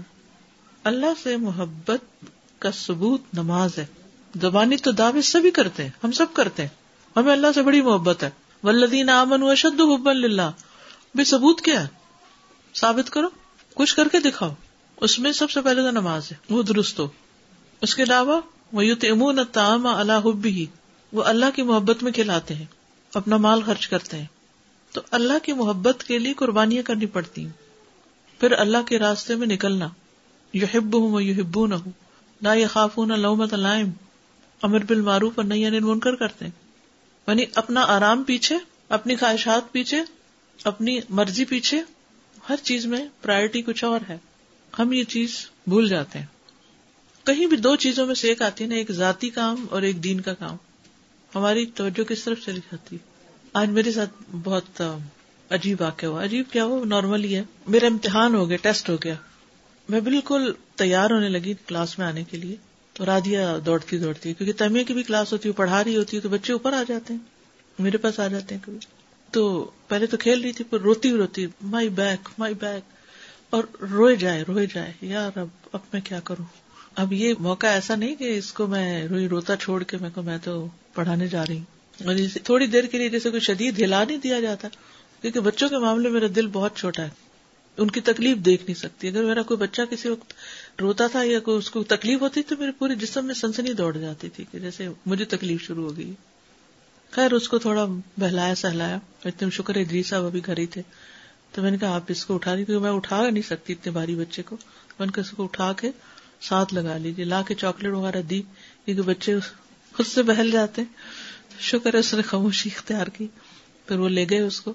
[0.85, 2.25] اللہ سے محبت
[2.59, 3.87] کا ثبوت نماز ہے۔
[4.41, 6.69] زبانی تو دعوے سبھی کرتے ہیں، ہم سب کرتے ہیں۔
[7.17, 8.31] ہمیں اللہ سے بڑی محبت ہے۔
[8.63, 10.51] ولدین امن اشد حب اللہ
[11.15, 11.89] بے ثبوت کیا ہے؟
[12.75, 13.29] ثابت کرو،
[13.75, 14.55] کچھ کر کے دکھاؤ۔
[14.97, 17.09] اس میں سب سے پہلے تو نماز ہے، وہ درست ہو۔
[17.81, 18.41] اس کے علاوہ،
[18.73, 20.67] وہ یوت امون تام اللہ ہی
[21.13, 22.65] وہ اللہ کی محبت میں کھلاتے ہیں،
[23.15, 24.27] اپنا مال خرچ کرتے ہیں۔
[24.93, 27.53] تو اللہ کی محبت کے لیے قربانیاں کرنی پڑتی ہیں۔
[28.41, 29.89] پھر اللہ کے راستے میں نکلنا۔
[30.53, 31.93] یو ہب ہوں یو ہبو نہ ہوں
[32.43, 33.91] نہ یہ خاف نہ لو مت لائم
[34.63, 36.53] امر بل معروف اور نہیں منکر کرتے ہیں۔
[37.27, 38.57] یعنی اپنا آرام پیچھے،
[38.89, 39.99] اپنی خواہشات پیچھے
[40.65, 41.83] اپنی مرضی پیچھے
[42.49, 44.19] ہر چیز میں پرائرٹی کچھ اور ہے۔
[44.79, 46.27] ہم یہ چیز بھول جاتے ہیں۔
[47.27, 50.05] کہیں بھی دو چیزوں میں سے ایک آتی ہے نا، ایک ذاتی کام اور ایک
[50.05, 50.57] دین کا کام۔
[51.35, 52.97] ہماری توجہ کس طرف چلی جاتی
[53.53, 54.83] آج میرے ساتھ بہت
[55.51, 58.97] عجیب واقع ہوا۔ عجیب کیا ہو نارمل ہی ہے۔ میرا امتحان ہو گیا، ٹیسٹ ہو
[59.05, 59.15] گیا۔
[59.89, 62.57] میں بالکل تیار ہونے لگی کلاس میں آنے کے لیے۔
[62.93, 66.23] تو رادیا دوڑتی دوڑتی کیونکہ تمیہ کی بھی کلاس ہوتی ہے پڑھا رہی ہوتی ہے،
[66.23, 67.21] تو بچے اوپر آ جاتے ہیں۔
[67.79, 69.00] میرے پاس آ جاتے ہیں کبھی۔
[69.33, 72.83] تو پہلے تو کھیل رہی تھی پر روتی روتی مائی بیک مائی بیک
[73.51, 76.45] اور روئے جائے روئے جائے یار اب اب میں کیا کروں؟
[76.95, 80.23] اب یہ موقع ایسا نہیں کہ اس کو میں روئی روتا چھوڑ کے میں کو،
[80.23, 81.65] میں تو پڑھانے جا رہی ہوں۔
[82.07, 82.15] اور
[82.45, 84.69] تھوڑی دیر کے لیے جیسے کوئی شدید ہلا نہیں دیا جاتا،
[85.21, 87.09] کیونکہ بچوں کے معاملے میرا دل بہت چھوٹا ہے،
[87.77, 90.33] ان کی تکلیف دیکھ نہیں سکتی۔ اگر میرا کوئی بچہ کسی وقت
[90.81, 93.97] روتا تھا یا کوئی اس کو تکلیف ہوتی تو میرے پورے جسم میں سنسنی دوڑ
[93.97, 96.13] جاتی تھی کہ جیسے مجھے تکلیف شروع ہو گئی۔
[97.11, 97.87] خیر، اس کو تھوڑا
[98.19, 100.83] بہلایا، سہلایا۔ اتنے شکر ہے جی صاحب ابھی گھر ہی تھے۔
[101.53, 104.15] تو میں نے کہا، آپ اس کو اٹھا کیونکہ میں اٹھا نہیں سکتی اتنے بھاری
[104.15, 104.57] بچے کو۔
[104.99, 105.91] میں نے کہا، اس کو اٹھا کے
[106.41, 108.43] ساتھ لگا لیجیے لا کے چاکلیٹ وغیرہ دی،
[108.85, 109.41] کیونکہ بچے
[109.93, 110.83] خود سے بہل جاتے
[111.61, 113.27] شکر ہے، اس نے خاموشی اختیار کی۔
[113.87, 114.75] پھر وہ لے گئے اس کو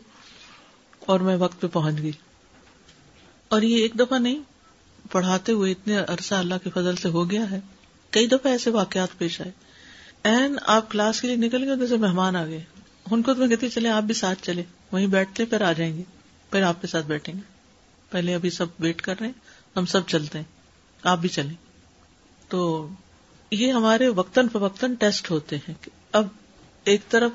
[1.00, 2.12] اور میں وقت پہ پہنچ گئی۔
[3.48, 4.41] اور یہ ایک دفعہ نہیں،
[5.12, 7.60] پڑھاتے ہوئے اتنے عرصہ اللہ کے فضل سے ہو گیا ہے۔
[8.10, 9.52] کئی دفعہ ایسے واقعات پیش آئے۔
[10.25, 12.63] این آپ کلاس کے لیے نکل گئے جیسے مہمان آ گئے۔
[13.11, 15.97] ان کو تو میں کہتی چلے آپ بھی ساتھ چلے وہیں بیٹھتے پھر آ جائیں
[15.97, 16.03] گے۔
[16.51, 17.39] پھر آپ کے ساتھ بیٹھیں گے۔
[18.09, 19.33] پہلے ابھی سب ویٹ کر رہے ہیں۔
[19.75, 20.45] ہم سب چلتے ہیں۔
[21.03, 21.53] آپ بھی چلیں۔
[22.47, 22.89] تو
[23.51, 26.27] یہ ہمارے وقتاً فوقتاً ٹیسٹ ہوتے ہیں کہ اب
[26.83, 27.31] ایک طرف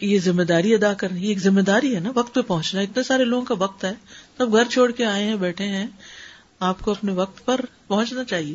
[0.00, 3.02] یہ ذمہ داری ادا کرنی، یہ ایک ذمہ داری ہے نا، وقت پہ پہنچنا۔ اتنے
[3.02, 3.92] سارے لوگوں کا وقت ہے۔
[4.38, 5.86] سب گھر چھوڑ کے آئے ہیں، بیٹھے ہیں۔
[6.60, 8.54] آپ کو اپنے وقت پر پہنچنا چاہیے۔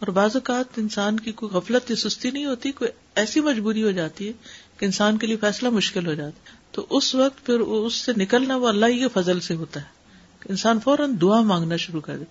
[0.00, 3.90] اور بعض اوقات انسان کی کوئی غفلت یا سستی نہیں ہوتی، کوئی ایسی مجبوری ہو
[3.90, 4.32] جاتی ہے
[4.76, 8.12] کہ انسان کے لیے فیصلہ مشکل ہو جاتا ہے۔ تو اس وقت پھر اس سے
[8.16, 10.00] نکلنا وہ اللہ کے فضل سے ہوتا ہے۔
[10.48, 12.24] انسان فوراً دعا مانگنا شروع کر دے۔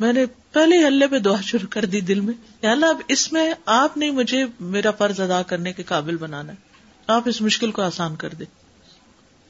[0.00, 3.32] میں نے پہلے ہی اللہ پہ دعا شروع کر دی دل میں اللہ، اب اس
[3.32, 6.58] میں آپ نے مجھے میرا فرض ادا کرنے کے قابل بنانا ہے۔
[7.06, 8.44] آپ اس مشکل کو آسان کر دے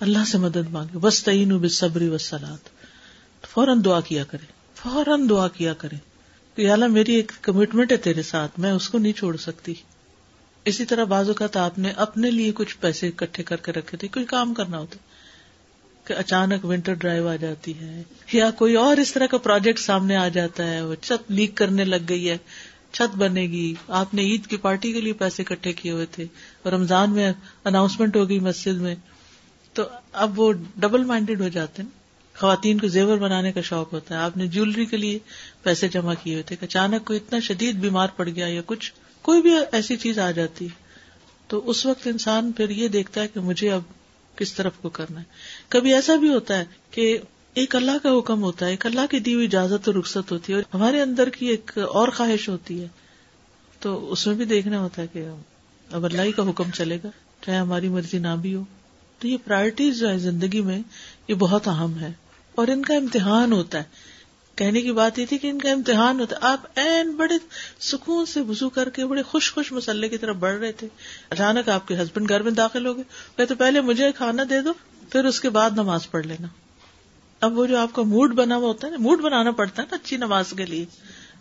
[0.00, 2.68] اللہ سے مدد مانگے۔ بس تعین بے صبری وسلات
[3.46, 6.15] فوراً دعا کیا کرے فوراً دعا کیا کرے
[6.56, 9.74] کہ اللہ میری ایک کمٹمنٹ ہے تیرے ساتھ، میں اس کو نہیں چھوڑ سکتی۔
[10.64, 14.08] اسی طرح بعض اوقات آپ نے اپنے لیے کچھ پیسے اکٹھے کر کے رکھے تھے،
[14.08, 14.96] کوئی کام کرنا ہوتا،
[16.04, 20.16] کہ اچانک ونٹر ڈرائیو آ جاتی ہے، یا کوئی اور اس طرح کا پروجیکٹ سامنے
[20.16, 22.36] آ جاتا ہے، وہ چھت لیک کرنے لگ گئی ہے،
[22.92, 26.24] چھت بنے گی۔ آپ نے عید کی پارٹی کے لیے پیسے اکٹھے کیے ہوئے تھے
[26.62, 27.32] اور رمضان میں
[27.64, 28.94] اناؤنسمنٹ ہو گئی مسجد میں۔
[29.72, 31.88] تو اب وہ ڈبل مائنڈیڈ ہو جاتے ہیں۔
[32.38, 35.18] خواتین کو زیور بنانے کا شوق ہوتا ہے۔ آپ نے جیولری کے لیے
[35.66, 39.42] پیسے جمع کیے ہوئے تھے اچانک کوئی اتنا شدید بیمار پڑ گیا یا کچھ، کوئی
[39.42, 40.68] بھی ایسی چیز آ جاتی۔
[41.48, 43.82] تو اس وقت انسان پھر یہ دیکھتا ہے کہ مجھے اب
[44.36, 45.24] کس طرف کو کرنا ہے۔
[45.68, 47.18] کبھی ایسا بھی ہوتا ہے کہ
[47.54, 50.52] ایک اللہ کا حکم ہوتا ہے، ایک اللہ کی دی ہوئی اجازت اور رخصت ہوتی
[50.52, 52.88] ہے اور ہمارے اندر کی ایک اور خواہش ہوتی ہے۔
[53.80, 55.24] تو اس میں بھی دیکھنا ہوتا ہے کہ
[55.92, 57.08] اب اللہ ہی کا حکم چلے گا،
[57.46, 58.64] چاہے ہماری مرضی نہ بھی ہو۔
[59.18, 60.78] تو یہ پرائرٹیز جو ہے زندگی میں،
[61.28, 62.12] یہ بہت اہم ہے۔
[62.54, 64.15] اور ان کا امتحان ہوتا ہے۔
[64.56, 67.34] کہنے کی بات یہ تھی کہ ان کا امتحان ہوتا آپ این بڑے
[67.80, 70.88] سکون سے وزو کر کے بڑے خوش خوش مسلح کی طرف بڑھ رہے تھے۔
[71.30, 73.04] اچانک آپ کے ہسبینڈ گھر میں داخل ہو گئے۔
[73.36, 74.72] کہتے پہلے مجھے کھانا دے دو،
[75.10, 76.48] پھر اس کے بعد نماز پڑھ لینا۔
[77.40, 79.86] اب وہ جو آپ کا موڈ بنا ہوا ہوتا ہے نا، موڈ بنانا پڑتا ہے
[79.90, 80.84] نا اچھی نماز کے لیے۔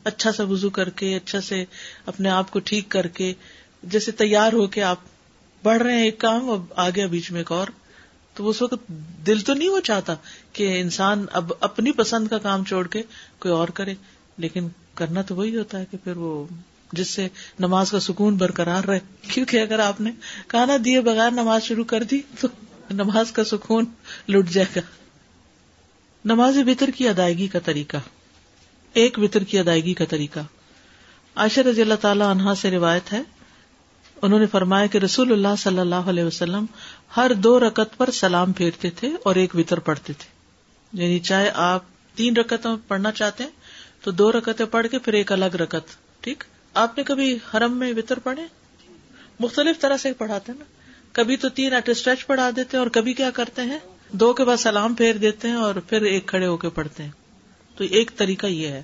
[0.04, 1.66] اچھا سا وزو کر کے اچھا سے
[2.06, 3.34] اپنے آپ کو ٹھیک کر کے،
[3.84, 4.98] جیسے تیار ہو کے آپ
[5.64, 7.68] بڑھ رہے ہیں ایک کام اور آگے بیچ میں ایک اور۔
[8.36, 8.92] تو اس وقت
[9.28, 10.16] دل تو نہیں وہ چاہتا
[10.54, 13.02] کہ انسان اب اپنی پسند کا کام چھوڑ کے
[13.40, 13.94] کوئی اور کرے،
[14.38, 16.46] لیکن کرنا تو وہی ہوتا ہے کہ پھر وہ
[16.94, 17.28] جس سے
[17.60, 20.12] نماز کا سکون برقرار رہے۔ کیونکہ اگر آپ نے
[20.48, 22.48] کھانا دیے بغیر نماز شروع کر دی تو
[22.92, 23.86] نماز کا سکون
[24.30, 24.82] لٹ جائے گا۔
[26.26, 27.98] نماز بطر کی ادائیگی کا طریقہ۔
[28.94, 30.40] ایک وطر کی ادائیگی کا طریقہ۔
[31.36, 33.22] عائشہ رضی اللہ تعالی عنہا سے روایت ہے۔
[34.22, 36.66] انہوں نے فرمایا کہ رسول اللہ صلی اللہ علیہ وسلم
[37.18, 40.36] ہر دو رکت پر سلام پھیرتے تھے اور ایک وطر پڑھتے تھے۔
[41.04, 41.84] یعنی چاہے آپ
[42.16, 43.52] تین رکت پڑھنا چاہتے ہیں،
[44.04, 47.94] تو دو رکتیں پڑھ کے پھر ایک الگ رکت ٹھیک؟ آپ نے کبھی حرم میں
[47.98, 48.42] وطر پڑھے؟
[49.40, 50.64] مختلف طرح سے پڑھاتے نا۔
[51.12, 54.44] کبھی تو تین ایٹ اسٹریچ پڑھا دیتے ہیں اور کبھی کیا کرتے ہیں؟ دو کے
[54.44, 57.12] بعد سلام پھیر دیتے ہیں اور پھر ایک کھڑے ہو کے پڑھتے ہیں۔
[57.78, 58.84] تو ایک طریقہ یہ ہے۔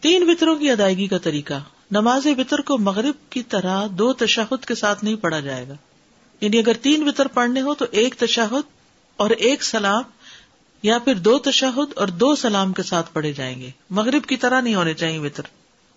[0.00, 1.54] تین وطروں کی ادائیگی کا طریقہ،
[1.90, 5.74] نماز وطر کو مغرب کی طرح دو تشہد کے ساتھ نہیں پڑھا جائے گا۔
[6.42, 8.70] یعنی اگر تین وطر پڑھنے ہو تو ایک تشہد
[9.16, 10.02] اور ایک سلام
[10.82, 14.60] یا پھر دو تشہد اور دو سلام کے ساتھ پڑھے جائیں گے۔ مغرب کی طرح
[14.60, 15.42] نہیں ہونے چاہیے وطر۔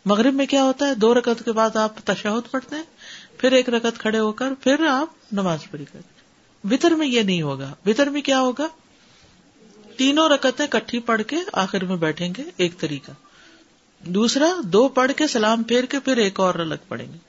[0.05, 2.83] مغرب میں کیا ہوتا ہے؟ دو رکعت کے بعد آپ تشہد پڑھتے ہیں،
[3.37, 6.15] پھر ایک رکعت کھڑے ہو کر پھر آپ نماز پڑھی کرتے
[6.75, 8.67] وطر میں یہ نہیں ہوگا۔ وطر میں کیا ہوگا؟
[9.97, 13.11] تینوں رکتیں کٹھی پڑھ کے آخر میں بیٹھیں گے ایک طریقہ۔
[13.99, 17.24] دوسرا، دو پڑھ کے سلام پھیر کے پھر ایک اور الگ پڑھیں گے۔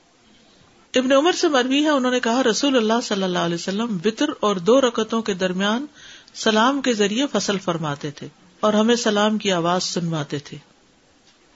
[0.95, 4.25] ابن عمر سے مروی ہے، انہوں نے کہا، رسول اللہ صلی اللہ علیہ وسلم وطر
[4.39, 5.85] اور دو رکتوں کے درمیان
[6.33, 8.27] سلام کے ذریعے فصل فرماتے تھے
[8.59, 10.57] اور ہمیں سلام کی آواز سنواتے تھے۔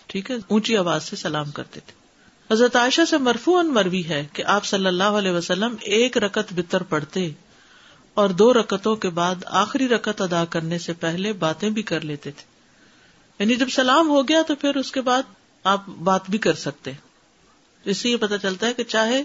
[0.07, 2.01] ٹھیک ہے؟ اونچی آواز سے سلام کرتے تھے۔
[2.53, 6.53] حضرت عائشہ سے مرفو ان مروی ہے کہ آپ صلی اللہ علیہ وسلم ایک رکت
[6.53, 7.29] بتر پڑھتے
[8.13, 12.31] اور دو رکتوں کے بعد آخری رکت ادا کرنے سے پہلے باتیں بھی کر لیتے
[12.31, 12.43] تھے۔
[13.39, 15.23] یعنی جب سلام ہو گیا تو پھر اس کے بعد
[15.63, 16.91] آپ بات بھی کر سکتے۔
[17.85, 19.23] اس سے یہ پتا چلتا ہے کہ چاہے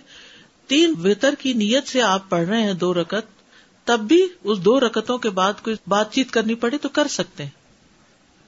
[0.67, 3.37] تین وطر کی نیت سے آپ پڑھ رہے ہیں دو رکت
[3.85, 7.43] تب بھی اس دو رکتوں کے بعد کوئی بات چیت کرنی پڑے تو کر سکتے
[7.43, 7.51] ہیں۔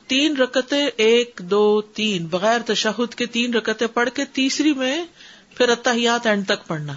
[0.06, 5.04] تین رکتیں ایک، دو، تین، بغیر تشہد کے تین رکتیں پڑھ کے تیسری میں
[5.54, 6.92] پھر اتحیات اینڈ تک پڑھنا۔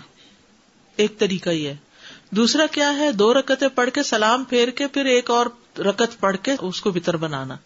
[0.95, 1.75] ایک طریقہ یہ ہے۔
[2.29, 5.45] دوسرا کیا ہے؟ دو رکتیں پڑھ کے سلام پھیر کے پھر ایک اور
[5.77, 7.57] رکت پڑھ کے اس کو بتر بنانا۔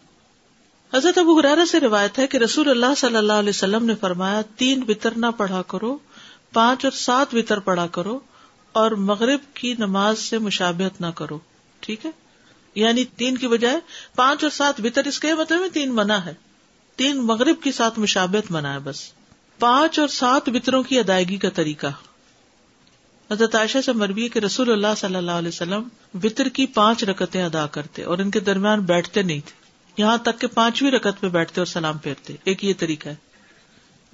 [0.94, 4.40] حضرت ابو حرارا سے روایت ہے کہ رسول اللہ صلی اللہ علیہ وسلم نے فرمایا،
[4.56, 5.98] تین بتر نہ پڑھا کرو،
[6.52, 8.18] پانچ اور سات بتر پڑھا کرو
[8.72, 11.38] اور مغرب کی نماز سے مشابہت نہ کرو،
[11.80, 12.10] ٹھیک ہے؟
[12.74, 13.80] یعنی تین کی بجائے
[14.16, 16.34] پانچ اور سات بتر اس کے مطلب میں تین منع ہے۔
[16.96, 19.12] تین مغرب کے ساتھ مشابہت منع ہے بس۔
[19.58, 21.86] پانچ اور سات بتروں کی ادائیگی کا طریقہ۔
[23.30, 25.82] حضرت عائشہ سے مربی کہ رسول اللہ صلی اللہ علیہ وسلم
[26.24, 29.65] وطر کی پانچ رکتیں ادا کرتے اور ان کے درمیان بیٹھتے نہیں تھے۔
[29.96, 33.14] یہاں تک کہ پانچویں رکت پہ بیٹھتے اور سلام پھیرتے۔ ایک یہ طریقہ ہے۔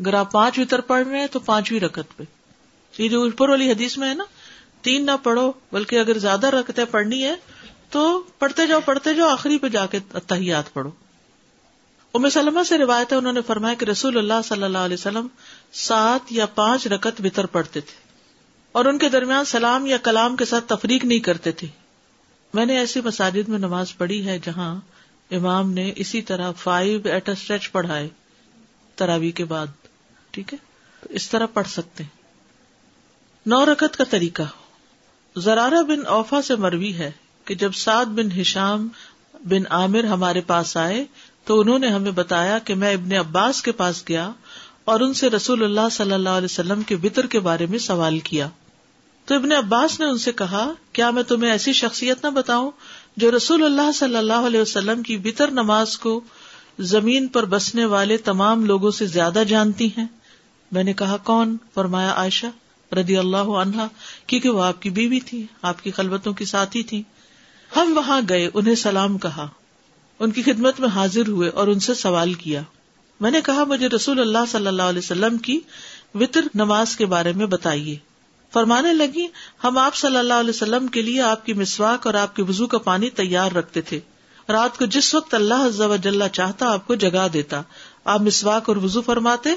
[0.01, 2.23] اگر آپ پانچ وطر پڑھ رہے ہیں تو پانچویں رکت پہ۔
[2.99, 4.25] یہ جو اوپر والی حدیث میں ہے نا،
[4.83, 7.35] تین نہ پڑھو، بلکہ اگر زیادہ رکتیں پڑھنی ہے
[7.91, 10.91] تو پڑھتے جاؤ پڑھتے جاؤ، آخری پہ جا کے تحیات پڑھو۔
[12.15, 15.27] ام سلمہ سے روایت ہے، انہوں نے فرمایا کہ رسول اللہ صلی اللہ علیہ وسلم
[15.73, 18.03] سات یا پانچ رکت وطر پڑھتے تھے۔
[18.73, 21.69] اور ان کے درمیان سلام یا کلام کے ساتھ تفریق نہیں کرتے تھے۔
[22.55, 24.81] میں نے ایسی مساجد میں نماز پڑھی ہے جہاں
[25.33, 28.09] امام نے اسی طرح فائیو ایٹ اسٹریچ پڑھائے
[28.95, 29.67] تراوی کے بعد،
[30.31, 30.59] ٹھیک ہے؟
[31.09, 32.05] اس طرح پڑھ سکتے
[33.47, 34.43] نو رکت کا طریقہ۔
[35.37, 37.11] زرارہ بن اوفا سے مروی ہے
[37.45, 38.89] کہ جب سعد بن ہشام
[39.35, 41.05] بن عامر ہمارے پاس آئے،
[41.45, 44.31] تو انہوں نے ہمیں بتایا کہ میں ابن عباس کے پاس گیا
[44.85, 48.19] اور ان سے رسول اللہ صلی اللہ علیہ وسلم کے وطر کے بارے میں سوال
[48.19, 48.49] کیا۔
[49.25, 52.71] تو ابن عباس نے ان سے کہا، کیا میں تمہیں ایسی شخصیت نہ بتاؤں
[53.17, 56.21] جو رسول اللہ صلی اللہ علیہ وسلم کی وطر نماز کو
[56.79, 60.07] زمین پر بسنے والے تمام لوگوں سے زیادہ جانتی ہیں۔
[60.73, 62.47] میں نے کہا، کون؟ فرمایا، عائشہ
[62.95, 63.89] ردی اللہ عنہا،
[64.27, 67.03] کیونکہ وہ آپ کی بیوی تھی، آپ کی خلبتوں کی ساتھی تھی۔
[67.77, 69.49] ہم وہاں گئے، انہیں سلام کہا۔
[70.19, 72.63] ان کی خدمت میں حاضر ہوئے اور ان سے سوال کیا۔
[73.21, 75.61] میں نے کہا، مجھے رسول اللہ صلی اللہ علیہ وسلم کی
[76.15, 78.12] وطر نماز کے بارے میں بتائیے۔
[78.53, 79.27] فرمانے لگی،
[79.65, 82.67] ہم آپ صلی اللہ علیہ وسلم کے لیے آپ کی مسواک اور آپ کے وزو
[82.67, 84.01] کا پانی تیار رکھتے تھے۔
[84.49, 87.63] رات کو جس وقت اللہ جل چاہتا آپ کو جگا دیتا۔
[88.05, 89.51] آپ مسواک اور وزو فرماتے،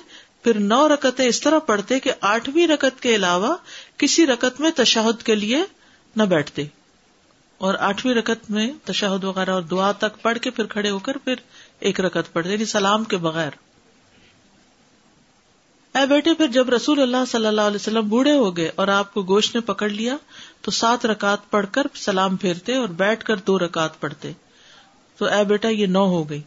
[0.43, 3.55] پھر نو رکتیں اس طرح پڑھتے کہ آٹھویں رکت کے علاوہ
[3.97, 5.63] کسی رکت میں تشہد کے لیے
[6.15, 6.63] نہ بیٹھتے۔
[7.58, 11.17] اور آٹھویں رکت میں تشہد وغیرہ اور دعا تک پڑھ کے پھر کھڑے ہو کر
[11.17, 11.36] پھر
[11.79, 13.49] ایک رکت پڑھتے یعنی سلام کے بغیر۔
[15.95, 19.13] اے بیٹے، پھر جب رسول اللہ صلی اللہ علیہ وسلم بوڑھے ہو گئے اور آپ
[19.13, 20.15] کو گوشت نے پکڑ لیا،
[20.62, 24.31] تو سات رکعت پڑھ کر سلام پھیرتے اور بیٹھ کر دو رکعت پڑھتے۔
[25.17, 26.41] تو اے بیٹا، یہ نو ہو گئی۔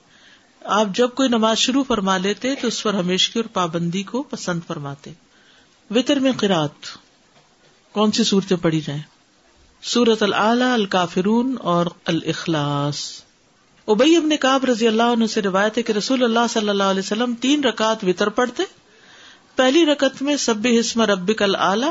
[0.65, 4.61] آپ جب کوئی نماز شروع فرما لیتے، تو اس پر ہمیشہ اور پابندی کو پسند
[4.67, 5.13] فرماتے۔
[5.91, 6.87] وطر میں قرات
[7.93, 9.03] کون سی صورتیں پڑھی جائیں؟
[9.83, 13.23] سورت العلی الکافرون اور الاخلاص۔
[13.87, 17.01] ابئی ابن کاب رضی اللہ عنہ سے روایت ہے کہ رسول اللہ صلی اللہ علیہ
[17.01, 18.63] وسلم تین رکعت وطر پڑھتے
[19.59, 21.87] پہلی رکت میں سب حسم ربک العلی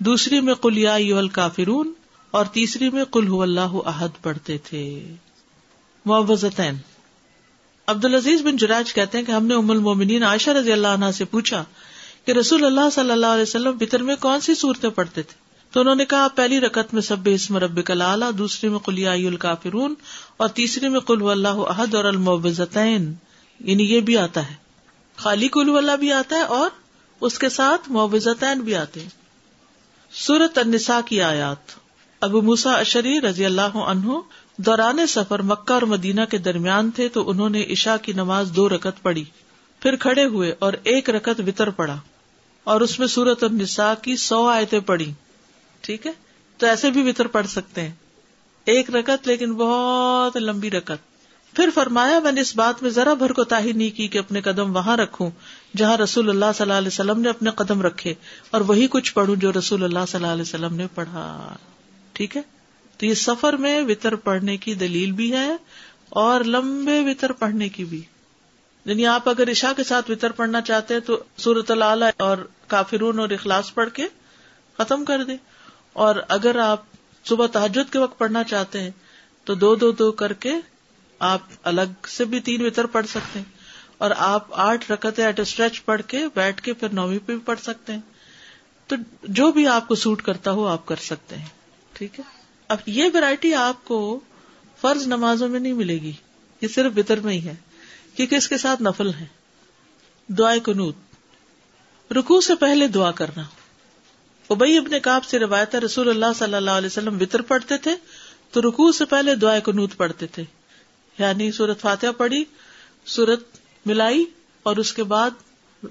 [0.00, 1.92] دوسری میں کلیا الکافرون،
[2.34, 4.84] اور تیسری میں کل اللہ احد پڑھتے تھے۔
[6.06, 6.76] معوزتین
[7.88, 11.10] عبد العزیز بن جراج کہتے ہیں کہ ہم نے ام المومنین عائشہ رضی اللہ عنہ
[11.14, 11.64] سے پوچھا
[12.24, 15.36] کہ رسول اللہ صلی اللہ علیہ وسلم بطر میں کون سی صورتیں پڑھتے تھے؟
[15.72, 19.94] تو انہوں نے کہا پہلی رکت میں سب اسم رب کلالہ دوسری میں کلیا الکافرون،
[20.36, 23.12] اور تیسری میں کل اللہ عہد اور الموزتین
[23.60, 24.54] یعنی یہ بھی آتا ہے۔
[25.18, 26.70] خالی کل اللہ بھی آتا ہے اور
[27.20, 29.08] اس کے ساتھ معوزتین بھی آتے ہیں۔
[30.10, 31.70] سورت النساء کی آیات۔
[32.20, 34.12] ابو موسا اشری رضی اللہ عنہ
[34.56, 38.68] دوران سفر مکہ اور مدینہ کے درمیان تھے تو انہوں نے عشاء کی نماز دو
[38.68, 39.24] رکت پڑھی۔
[39.80, 41.96] پھر کھڑے ہوئے اور ایک رکت وطر پڑا
[42.64, 45.12] اور اس میں سورت النساء کی سو آیتیں پڑھی۔
[45.80, 46.12] ٹھیک ہے؟
[46.56, 47.94] تو ایسے بھی وطر پڑھ سکتے ہیں۔
[48.64, 51.08] ایک رکت لیکن بہت لمبی رکت
[51.56, 54.40] پھر فرمایا، میں نے اس بات میں ذرا بھر کو تاہی نہیں کی کہ اپنے
[54.40, 55.30] قدم وہاں رکھوں۔
[55.76, 58.14] جہاں رسول اللہ صلی اللہ علیہ وسلم نے اپنے قدم رکھے
[58.50, 61.56] اور وہی کچھ پڑھوں جو رسول اللہ صلی اللہ علیہ وسلم نے پڑھا۔
[62.12, 62.42] ٹھیک ہے؟
[62.98, 65.56] تو یہ سفر میں وطر پڑھنے کی دلیل بھی ہے
[66.08, 68.02] اور لمبے وطر پڑھنے کی بھی۔
[68.84, 73.18] یعنی آپ اگر عشاء کے ساتھ وطر پڑھنا چاہتے ہیں تو سورت اللہ اور کافرون
[73.18, 74.06] اور اخلاص پڑھ کے
[74.78, 75.36] ختم کر دیں۔
[75.92, 76.82] اور اگر آپ
[77.24, 78.90] صبح تحجد کے وقت پڑھنا چاہتے ہیں
[79.44, 80.52] تو دو دو دو کر کے
[81.18, 83.57] آپ الگ سے بھی تین وطر پڑھ سکتے ہیں۔
[83.98, 87.60] اور آپ آٹھ رکتے ایٹ اسٹریچ پڑھ کے بیٹھ کے پھر نویں پہ بھی پڑھ
[87.60, 88.00] سکتے ہیں۔
[88.86, 91.46] تو جو بھی آپ کو سوٹ کرتا ہو آپ کر سکتے ہیں۔
[91.92, 92.24] ٹھیک ہے؟
[92.68, 94.20] اب یہ ویرائٹی آپ کو
[94.80, 96.12] فرض نمازوں میں نہیں ملے گی۔
[96.60, 97.54] یہ صرف بطر میں ہی ہے۔
[98.14, 99.26] کیونکہ اس کے ساتھ نفل ہے؟
[100.28, 100.94] دعائیں کنوت
[102.12, 103.42] رکو سے پہلے دعا کرنا۔
[104.50, 107.94] ابئی اپنے کاپ سے روایت رسول اللہ صلی اللہ علیہ وسلم وطر پڑھتے تھے
[108.50, 110.44] تو رکو سے پہلے دعائیں کنوت پڑھتے تھے۔
[111.18, 112.44] یعنی سورت فاتحہ پڑھی،
[113.06, 113.57] سورت
[113.88, 114.24] ملائی
[114.62, 115.30] اور اس کے بعد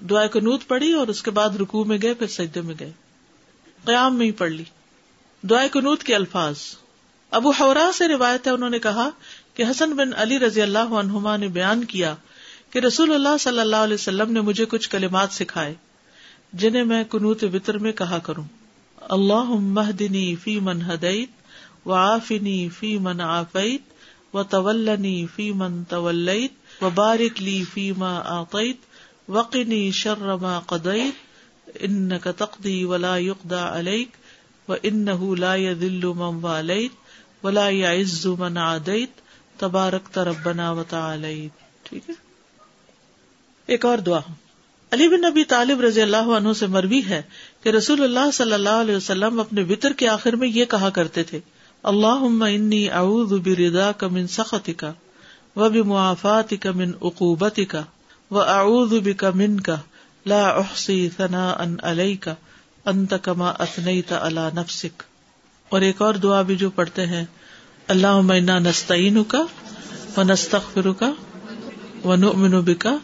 [0.09, 2.91] دعائیں کنوت پڑھی اور اس کے بعد رکو میں گئے، پھر سجدے میں گئے۔
[3.85, 4.63] قیام میں ہی پڑھ لی۔
[5.41, 6.57] دعائے کنوت کے الفاظ۔
[7.31, 9.09] ابو حورا سے روایت ہے، انہوں نے کہا
[9.53, 12.15] کہ حسن بن علی رضی اللہ عنہما نے بیان کیا
[12.69, 15.73] کہ رسول اللہ صلی اللہ علیہ وسلم نے مجھے کچھ کلمات سکھائے،
[16.53, 18.43] جنہیں میں کنوت وطر میں کہا کروں۔
[19.01, 23.81] اللہ مہدنی فی من ہدعت و آفنی فی من آفیت
[24.35, 28.85] و طولنی فی من طولت و بارک لی فی ما آقیت
[29.29, 31.25] وقنی شر ما قدیت
[31.81, 34.17] انک تقدی ولا یقدا علیک
[34.67, 35.05] و ان
[35.37, 36.91] لا دل مم ولیت
[37.43, 39.21] ولا عز من عدیت
[39.59, 42.13] تبارک تربنا و تعلیت ٹھیک ہے؟
[43.69, 44.19] ایک اور دعا
[44.91, 47.21] علی بن نبی طالب رضی اللہ عنہ سے مروی ہے
[47.63, 51.23] کہ رسول اللہ صلی اللہ علیہ وسلم اپنے وطر کے آخر میں یہ کہا کرتے
[51.23, 51.39] تھے
[51.83, 54.91] اللہ انی اعوذ بردا کا من سخت کا
[55.57, 57.81] و بمعافات کا من عقوبت کا
[58.31, 59.75] و اعوذ بک من کا
[60.25, 62.33] لا احصی ثناء علی کا
[62.85, 65.03] انت کما اتنئی تا اللہ نفسک
[65.71, 67.23] اور ایک اور دعا بھی جو پڑھتے ہیں
[67.87, 69.41] اللہ مینا نستعین کا
[70.17, 71.11] و نستخر کا
[72.03, 72.95] و نؤمن بکا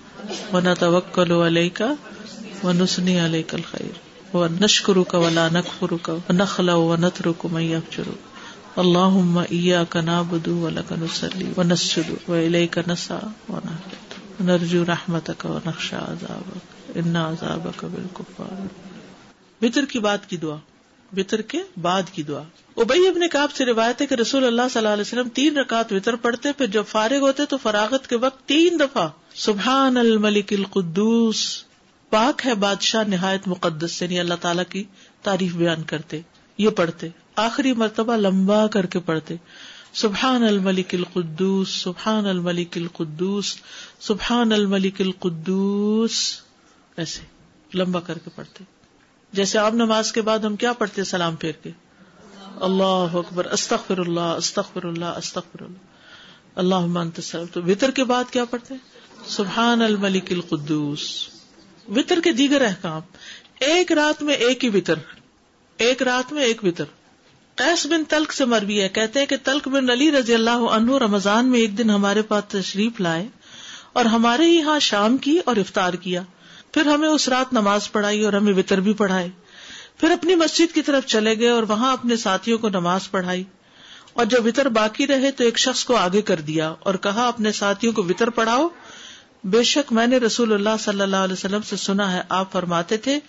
[0.54, 1.94] و نہ توکل علیہ کا
[2.64, 7.32] و نسنی علیہ کل خیر و نشکر کا ولا نقفر کا و نخلا و نتر
[7.38, 8.16] کو میں افجرو
[8.76, 11.62] اللہ ایا کا نابدو و لک نسلی و
[12.28, 13.60] و نسا و
[14.40, 16.98] نرجو رحمتک و نخشا عذابک.
[16.98, 18.66] انا عذاب قبل کفار
[19.62, 20.56] وطر کی بات کی دعا.
[21.18, 22.42] وطر کے بعد کی دعا.
[22.78, 25.94] ابئی ابن کاب سے روایت ہے کہ رسول اللہ صلی اللہ علیہ وسلم تین رکعت
[25.94, 31.64] وطر پڑھتے، پھر جب فارغ ہوتے تو فراغت کے وقت تین دفعہ سبحان الملک القدوس،
[32.10, 34.84] پاک ہے بادشاہ نہایت مقدس یعنی اللہ تعالیٰ کی
[35.22, 36.22] تعریف بیان کرتے،
[36.58, 39.36] یہ پڑھتے۔ آخری مرتبہ لمبا کر کے پڑھتے۔
[39.94, 43.58] سبحان الملک القدوس سبحان الملک القدوس
[44.00, 46.42] سبحان الملک القدوس
[46.98, 47.22] ایسے
[47.74, 48.64] لمبا کر کے پڑھتے۔
[49.32, 51.70] جیسے آپ نماز کے بعد ہم کیا پڑھتے سلام پھیر کے۔
[52.62, 55.78] اللہ اکبر استخر اللہ استخر اللہ استخر اللہ۔
[56.56, 56.76] اللہ
[57.54, 58.74] تو وطر کے بعد کیا پڑھتے
[59.28, 61.28] سبحان الملک القدوس
[61.96, 63.02] وطر کے دیگر احکام۔
[63.60, 64.96] ایک رات میں ایک ہی وطر۔
[65.78, 66.84] ایک رات میں ایک وطر۔
[67.56, 70.98] قیس بن تلک سے مربی ہے، کہتے ہیں کہ تلک بن علی رضی اللہ عنہ
[70.98, 73.28] رمضان میں ایک دن ہمارے پاس تشریف لائے
[73.94, 76.22] اور ہمارے ہی یہاں شام کی اور افطار کیا۔
[76.74, 79.30] پھر ہمیں اس رات نماز پڑھائی اور ہمیں وطر بھی پڑھائے۔
[79.98, 83.44] پھر اپنی مسجد کی طرف چلے گئے اور وہاں اپنے ساتھیوں کو نماز پڑھائی۔
[84.14, 87.52] اور جب وطر باقی رہے تو ایک شخص کو آگے کر دیا اور کہا، اپنے
[87.52, 88.68] ساتھیوں کو وطر پڑھاؤ۔
[89.44, 92.98] بے شک میں نے رسول اللہ صلی اللہ علیہ وسلم سے سنا ہے، آپ فرماتے
[92.98, 93.20] تھے،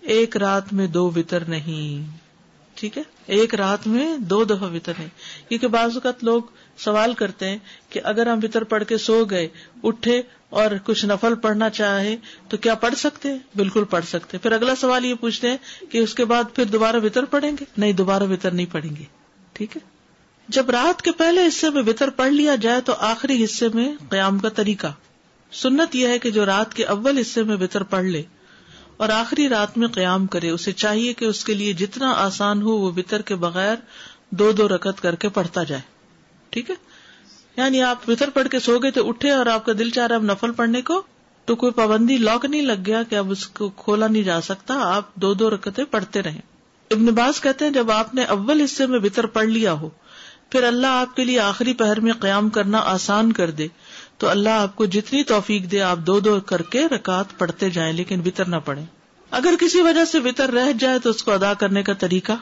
[0.00, 2.23] ایک رات میں دو وطر نہیں۔
[2.84, 5.08] ٹھیک ہے؟ ایک رات میں دو دفعہ وطر نہیں
[5.48, 6.42] کیونکہ بعض اوقات لوگ
[6.78, 9.48] سوال کرتے ہیں کہ اگر ہم وطر پڑھ کے سو گئے،
[9.82, 12.16] اٹھے اور کچھ نفل پڑھنا چاہے
[12.48, 15.56] تو کیا پڑھ سکتے بالکل پڑھ سکتے پھر اگلا سوال یہ پوچھتے ہیں
[15.90, 19.04] کہ اس کے بعد پھر دوبارہ وطر پڑھیں گے؟ نہیں، دوبارہ وطر نہیں پڑھیں گے۔
[19.52, 19.88] ٹھیک ہے؟
[20.48, 24.38] جب رات کے پہلے حصے میں وطر پڑھ لیا جائے تو آخری حصے میں قیام
[24.38, 24.92] کا طریقہ۔
[25.52, 28.22] سنت یہ ہے کہ جو رات کے اول حصے میں وطر پڑھ لے
[28.96, 32.68] اور آخری رات میں قیام کرے، اسے چاہیے کہ اس کے لیے جتنا آسان ہو
[32.68, 33.74] وہ وطر کے بغیر
[34.30, 35.82] دو دو رکت کر کے پڑھتا جائے۔
[36.50, 36.74] ٹھیک ہے؟
[37.56, 40.16] یعنی آپ وطر پڑھ کے سو گئے تو اٹھے اور آپ کا دل چاہ رہا
[40.16, 41.02] اب نفل پڑھنے کو،
[41.44, 44.74] تو کوئی پابندی لاک نہیں لگ گیا کہ اب اس کو کھولا نہیں جا سکتا،
[44.96, 46.40] آپ دو دو رکتیں پڑھتے رہے
[46.90, 49.88] ابن باز کہتے ہیں جب آپ نے اول حصے میں وطر پڑھ لیا ہو،
[50.50, 53.68] پھر اللہ آپ کے لیے آخری پہر میں قیام کرنا آسان کر دے۔
[54.18, 57.92] تو اللہ آپ کو جتنی توفیق دے، آپ دو دو کر کے رکعت پڑھتے جائیں،
[57.92, 58.80] لیکن وطر نہ پڑے
[59.30, 62.32] اگر کسی وجہ سے وطر رہ جائے تو اس کو ادا کرنے کا طریقہ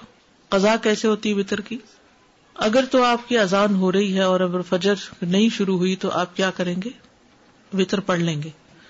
[0.49, 1.79] قزا کیسے ہوتی ہے وطر کی؟
[2.55, 6.11] اگر تو آپ کی اذان ہو رہی ہے اور اگر فجر نہیں شروع ہوئی تو
[6.11, 6.91] آپ کیا کریں گے؟
[7.73, 8.49] وطر پڑھ لیں گے۔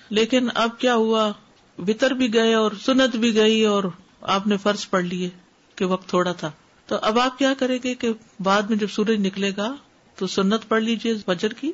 [0.09, 1.31] لیکن اب کیا ہوا؟
[1.77, 3.83] وطر بھی گئے اور سنت بھی گئی اور
[4.21, 5.29] آپ نے فرض پڑھ لیے
[5.75, 6.51] کہ وقت تھوڑا تھا۔
[6.87, 9.75] تو اب آپ کیا کریں گے کہ بعد میں جب سورج نکلے گا
[10.15, 11.71] تو سنت پڑھ لیجیے فجر کی۔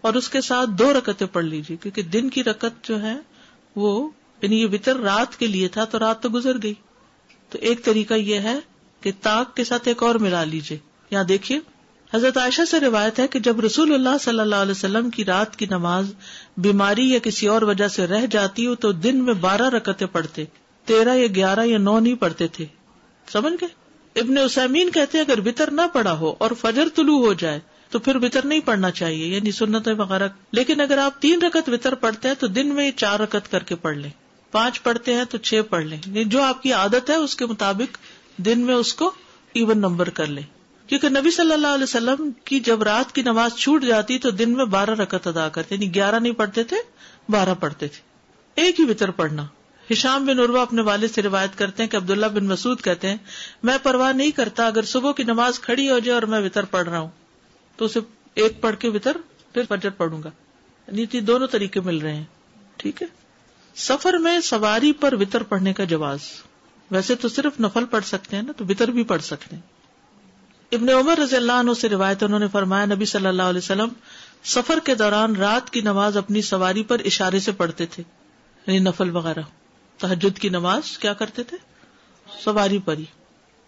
[0.00, 3.16] اور اس کے ساتھ دو رکتیں پڑھ لیجیے کیونکہ دن کی رکت جو ہے
[3.76, 4.08] وہ
[4.42, 6.74] یعنی یہ وطر رات کے لیے تھا تو رات تو گزر گئی۔
[7.50, 8.58] تو ایک طریقہ یہ ہے
[9.00, 10.78] کہ تاک کے ساتھ ایک اور ملا لیجیے
[11.10, 11.58] یہاں دیکھیے،
[12.14, 15.56] حضرت عائشہ سے روایت ہے کہ جب رسول اللہ صلی اللہ علیہ وسلم کی رات
[15.56, 16.12] کی نماز
[16.56, 20.44] بیماری یا کسی اور وجہ سے رہ جاتی ہو تو دن میں بارہ رکتیں پڑھتے،
[20.84, 22.64] تیرہ یا گیارہ یا نو نہیں پڑھتے تھے۔
[23.32, 23.68] سمجھ گئے؟
[24.20, 27.98] ابن اسامین کہتے ہیں اگر وطر نہ پڑا ہو اور فجر طلوع ہو جائے تو
[27.98, 32.28] پھر وطر نہیں پڑھنا چاہیے یعنی سنت وغیرہ۔ لیکن اگر آپ تین رکت وطر پڑھتے
[32.28, 34.10] ہیں تو دن میں چار رکت کر کے پڑھ لیں۔
[34.50, 37.46] پانچ پڑھتے ہیں تو چھ پڑھ لیں۔ یعنی جو آپ کی عادت ہے اس کے
[37.46, 37.98] مطابق
[38.36, 39.10] دن میں اس کو
[39.54, 40.42] ایون نمبر کر لیں۔
[40.86, 44.52] کیونکہ نبی صلی اللہ علیہ وسلم کی جب رات کی نماز چھوٹ جاتی تو دن
[44.52, 46.76] میں بارہ رکت ادا کرتے یعنی گیارہ نہیں پڑھتے تھے،
[47.28, 48.00] بارہ پڑھتے تھے۔
[48.62, 49.46] ایک ہی وطر پڑھنا۔
[49.92, 53.16] ہشام بن عروا اپنے والد سے روایت کرتے ہیں کہ عبداللہ بن مسعود کہتے ہیں،
[53.62, 56.88] میں پرواہ نہیں کرتا اگر صبح کی نماز کھڑی ہو جائے اور میں وطر پڑھ
[56.88, 57.08] رہا ہوں۔
[57.78, 58.00] تو اسے
[58.34, 59.16] ایک پڑھ کے وطر
[59.54, 60.30] پھر فجر پڑھوں گا۔
[60.86, 62.24] یعنی نیتی دونوں طریقے مل رہے ہیں۔
[62.76, 63.06] ٹھیک ہے؟
[63.76, 66.18] سفر میں سواری پر وطر پڑھنے کا جواز۔
[66.90, 69.62] ویسے تو صرف نفل پڑھ سکتے ہیں نا، تو وطر بھی پڑھ سکتے ہیں۔
[70.72, 73.88] ابن عمر رضی اللہ عنہ سے روایت انہوں نے فرمایا، نبی صلی اللہ علیہ وسلم
[74.44, 78.02] سفر کے دوران رات کی نماز اپنی سواری پر اشارے سے پڑھتے تھے۔
[78.66, 79.40] یعنی نفل وغیرہ۔
[79.98, 81.56] تحجد کی نماز کیا کرتے تھے؟
[82.44, 83.04] سواری پر ہی۔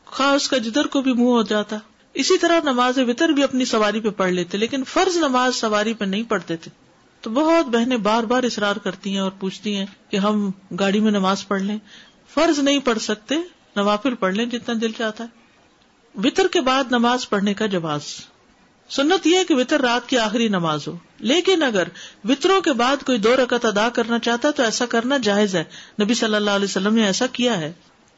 [0.05, 1.77] خواہ اس کا جدھر کو بھی منہ ہو جاتا۔
[2.15, 6.05] اسی طرح نماز وطر بھی اپنی سواری پہ پڑھ لیتے، لیکن فرض نماز سواری پہ
[6.05, 6.71] نہیں پڑھتے تھے۔
[7.21, 10.51] تو بہت بہنیں بار بار اصرار کرتی ہیں اور پوچھتی ہیں کہ ہم
[10.81, 11.79] گاڑی میں نماز پڑھ لیں۔
[12.35, 13.35] فرض نہیں پڑھ سکتے،
[13.77, 15.29] نوافل پڑھ لیں جتنا دل چاہتا ہے۔
[16.15, 18.03] وطر کے بعد نماز پڑھنے کا جواز۔
[18.91, 21.89] سنت یہ ہے کہ وطر رات کی آخری نماز ہو۔ لیکن اگر
[22.25, 25.65] وطروں کے بعد کوئی دو رکعت ادا کرنا چاہتا ہے تو ایسا کرنا جائز ہے۔
[26.03, 27.73] نبی صلی اللہ علیہ وسلم نے ایسا کیا ہے۔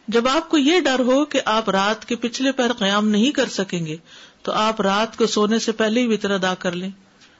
[0.09, 3.49] جب آپ کو یہ ڈر ہو کہ آپ رات کے پچھلے پیر قیام نہیں کر
[3.49, 3.97] سکیں گے،
[4.43, 6.91] تو آپ رات کو سونے سے پہلے ہی وطر ادا کر لیں۔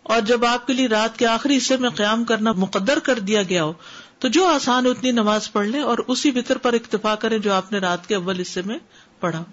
[0.03, 3.43] اور جب آپ کے لیے رات کے آخری حصے میں قیام کرنا مقدر کر دیا
[3.43, 3.73] گیا ہو،
[4.19, 7.73] تو جو آسان اتنی نماز پڑھ لیں اور اسی وطر پر اکتفا کریں جو آپ
[7.73, 8.79] نے رات کے اول حصے میں
[9.21, 9.45] پڑھا۔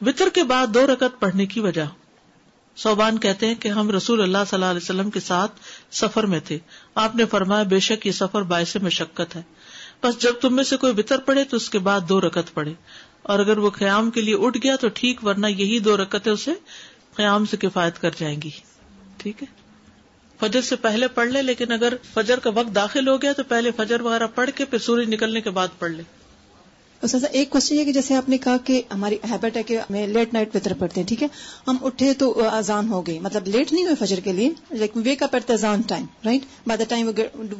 [0.00, 1.84] وطر کے بعد دو رکت پڑھنے کی وجہ۔
[2.76, 5.52] صوبان کہتے ہیں کہ ہم رسول اللہ صلی اللہ علیہ وسلم کے ساتھ
[5.90, 6.58] سفر میں تھے۔
[6.94, 9.42] آپ نے فرمایا، بے شک یہ سفر باعث مشقت ہے۔
[10.02, 12.72] بس جب تم میں سے کوئی بتر پڑے تو اس کے بعد دو رکت پڑے
[13.22, 16.52] اور اگر وہ قیام کے لیے اٹھ گیا تو ٹھیک، ورنہ یہی دو رکتیں اسے
[17.14, 18.50] قیام سے کفایت کر جائیں گی۔
[19.16, 19.46] ٹھیک ہے؟
[20.40, 23.70] فجر سے پہلے پڑھ لے، لیکن اگر فجر کا وقت داخل ہو گیا تو پہلے
[23.76, 26.02] فجر وغیرہ پڑھ کے پھر سورج نکلنے کے بعد پڑھ لے۔
[27.02, 30.34] ایک کوشچن یہ کہ جیسے آپ نے کہا کہ ہماری ہیبٹ ہے کہ ہمیں لیٹ
[30.34, 31.28] نائٹ وطر پڑتے ہیں ٹھیک ہے؟
[31.68, 35.22] ہم اٹھے تو اذان ہو گئی مطلب لیٹ نہیں ہوئے فجر کے لیے لیکن ویک
[35.22, 37.10] اپ ایٹ اذان time right by the time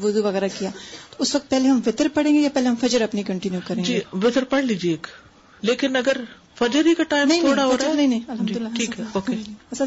[0.02, 0.70] وضو وغیرہ کیا
[1.10, 3.84] تو اس وقت پہلے ہم وطر پڑھیں گے یا پہلے ہم فجر اپنی کنٹینیو کریں
[3.84, 4.96] گے؟ جی وطر پڑھ لیجیے
[5.62, 6.16] لیکن اگر
[6.54, 9.32] فجر ہی کا ٹائم تھوڑا ہو رہا ہے؟ نہیں الحمد للہ ٹھیک ہے اوکے۔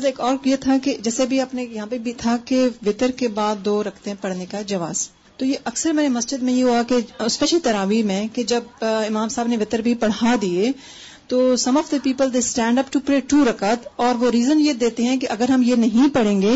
[0.04, 3.12] ایک اور یہ تھا کہ جیسے بھی آپ نے یہاں پہ بھی تھا کہ وطر
[3.12, 5.10] کے بعد دو رکھتے ہیں پڑھنے کا جواز۔
[5.41, 9.29] تو یہ اکثر میرے مسجد میں یہ ہوا کہ اسپیشلی تراوی میں کہ جب امام
[9.29, 10.71] صاحب نے وطر بھی پڑھا دیے
[11.27, 14.59] تو some of the people they stand up to pray two رکعت اور وہ ریزن
[14.59, 16.53] یہ دیتے ہیں کہ اگر ہم یہ نہیں پڑھیں گے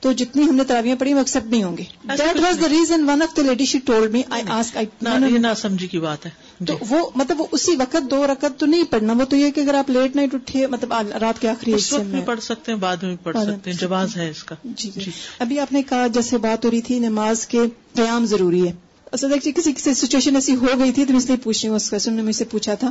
[0.00, 1.84] تو جتنی ہم نے تراویاں پڑھی وہ ایکسپٹ نہیں ہوں گے۔
[2.18, 5.86] That was the reason one of the lady she told me I ask نہ سمجھی
[5.86, 9.12] کی بات ہے۔ تو جی۔ وہ مطلب وہ اسی وقت دو رکعت تو نہیں پڑھنا
[9.12, 11.74] وہ تو یہ کہ اگر آپ لیٹ نائٹ اٹھے مطلب رات کے آخری
[12.06, 15.10] میں۔ پڑھ سکتے ہیں بعد میں پڑھ سکتے ہیں جواز ہے اس کا۔ جی جی۔
[15.38, 17.58] ابھی آپ نے کہا جیسے بات ہو رہی تھی نماز کے
[17.94, 18.72] قیام ضروری ہے۔
[19.12, 21.76] اصل کسی کسی سچویشن ایسی ہو گئی تھی تو میں اس لیے پوچھ رہی ہوں
[21.76, 22.90] اس کوشچن نے مجھ سے پوچھا تھا۔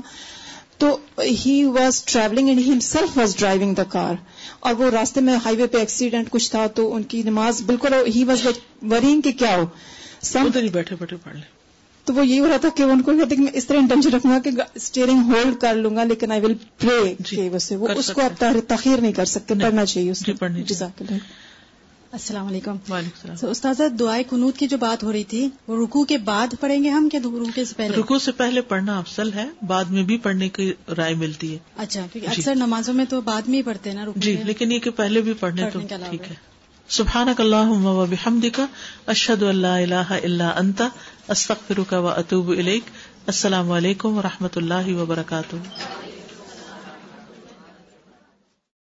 [0.78, 0.97] تو
[1.45, 4.13] he was travelling and he self was driving the car
[4.59, 7.93] اور وہ راستے میں ہائی وے پہ ایکسیڈنٹ کچھ تھا تو ان کی نماز بالکل
[8.16, 8.47] ہی واز
[8.82, 9.66] ورینگ کہ کیا ہو۔
[10.22, 11.55] سم بیٹھے بیٹھے پڑھ لیں۔
[12.06, 14.10] تو وہ یہ ہو رہا تھا کہ ان کو کہتے کہ میں اس طرح انٹینشن
[14.10, 18.22] رکھوں گا کہ اسٹیئرنگ ہولڈ کر لوں گا لیکن آئی ول پرے وہ اس کو
[18.22, 20.34] آپ تاخیر نہیں کر سکتے پڑھنا چاہیے اس جی،
[22.12, 26.18] السلام علیکم۔ وعلیکم استاذ دعائیں کنوت کی جو بات ہو رہی تھی وہ رکو کے
[26.18, 29.86] بعد پڑھیں گے ہم کیا رکو سے پہلے؟ رکو سے پہلے پڑھنا افسل ہے بعد
[29.86, 33.41] میں بھی پڑھنے کی رائے ملتی ہے۔ اچھا کیونکہ جی۔ اکثر نمازوں میں تو بعد
[33.47, 36.36] میں ہی پڑھتے ہیں نا جی لیکن یہ کہ پہلے بھی پڑھنے تو ٹھیک ہے۔
[36.89, 38.66] سبحان اللہ و بحمد کا
[39.06, 40.88] اشد اللہ اللہ اللہ انتا
[41.30, 42.49] استغفرك کا و اطوب
[43.28, 45.55] السلام علیکم و رحمۃ اللہ وبرکاتہ.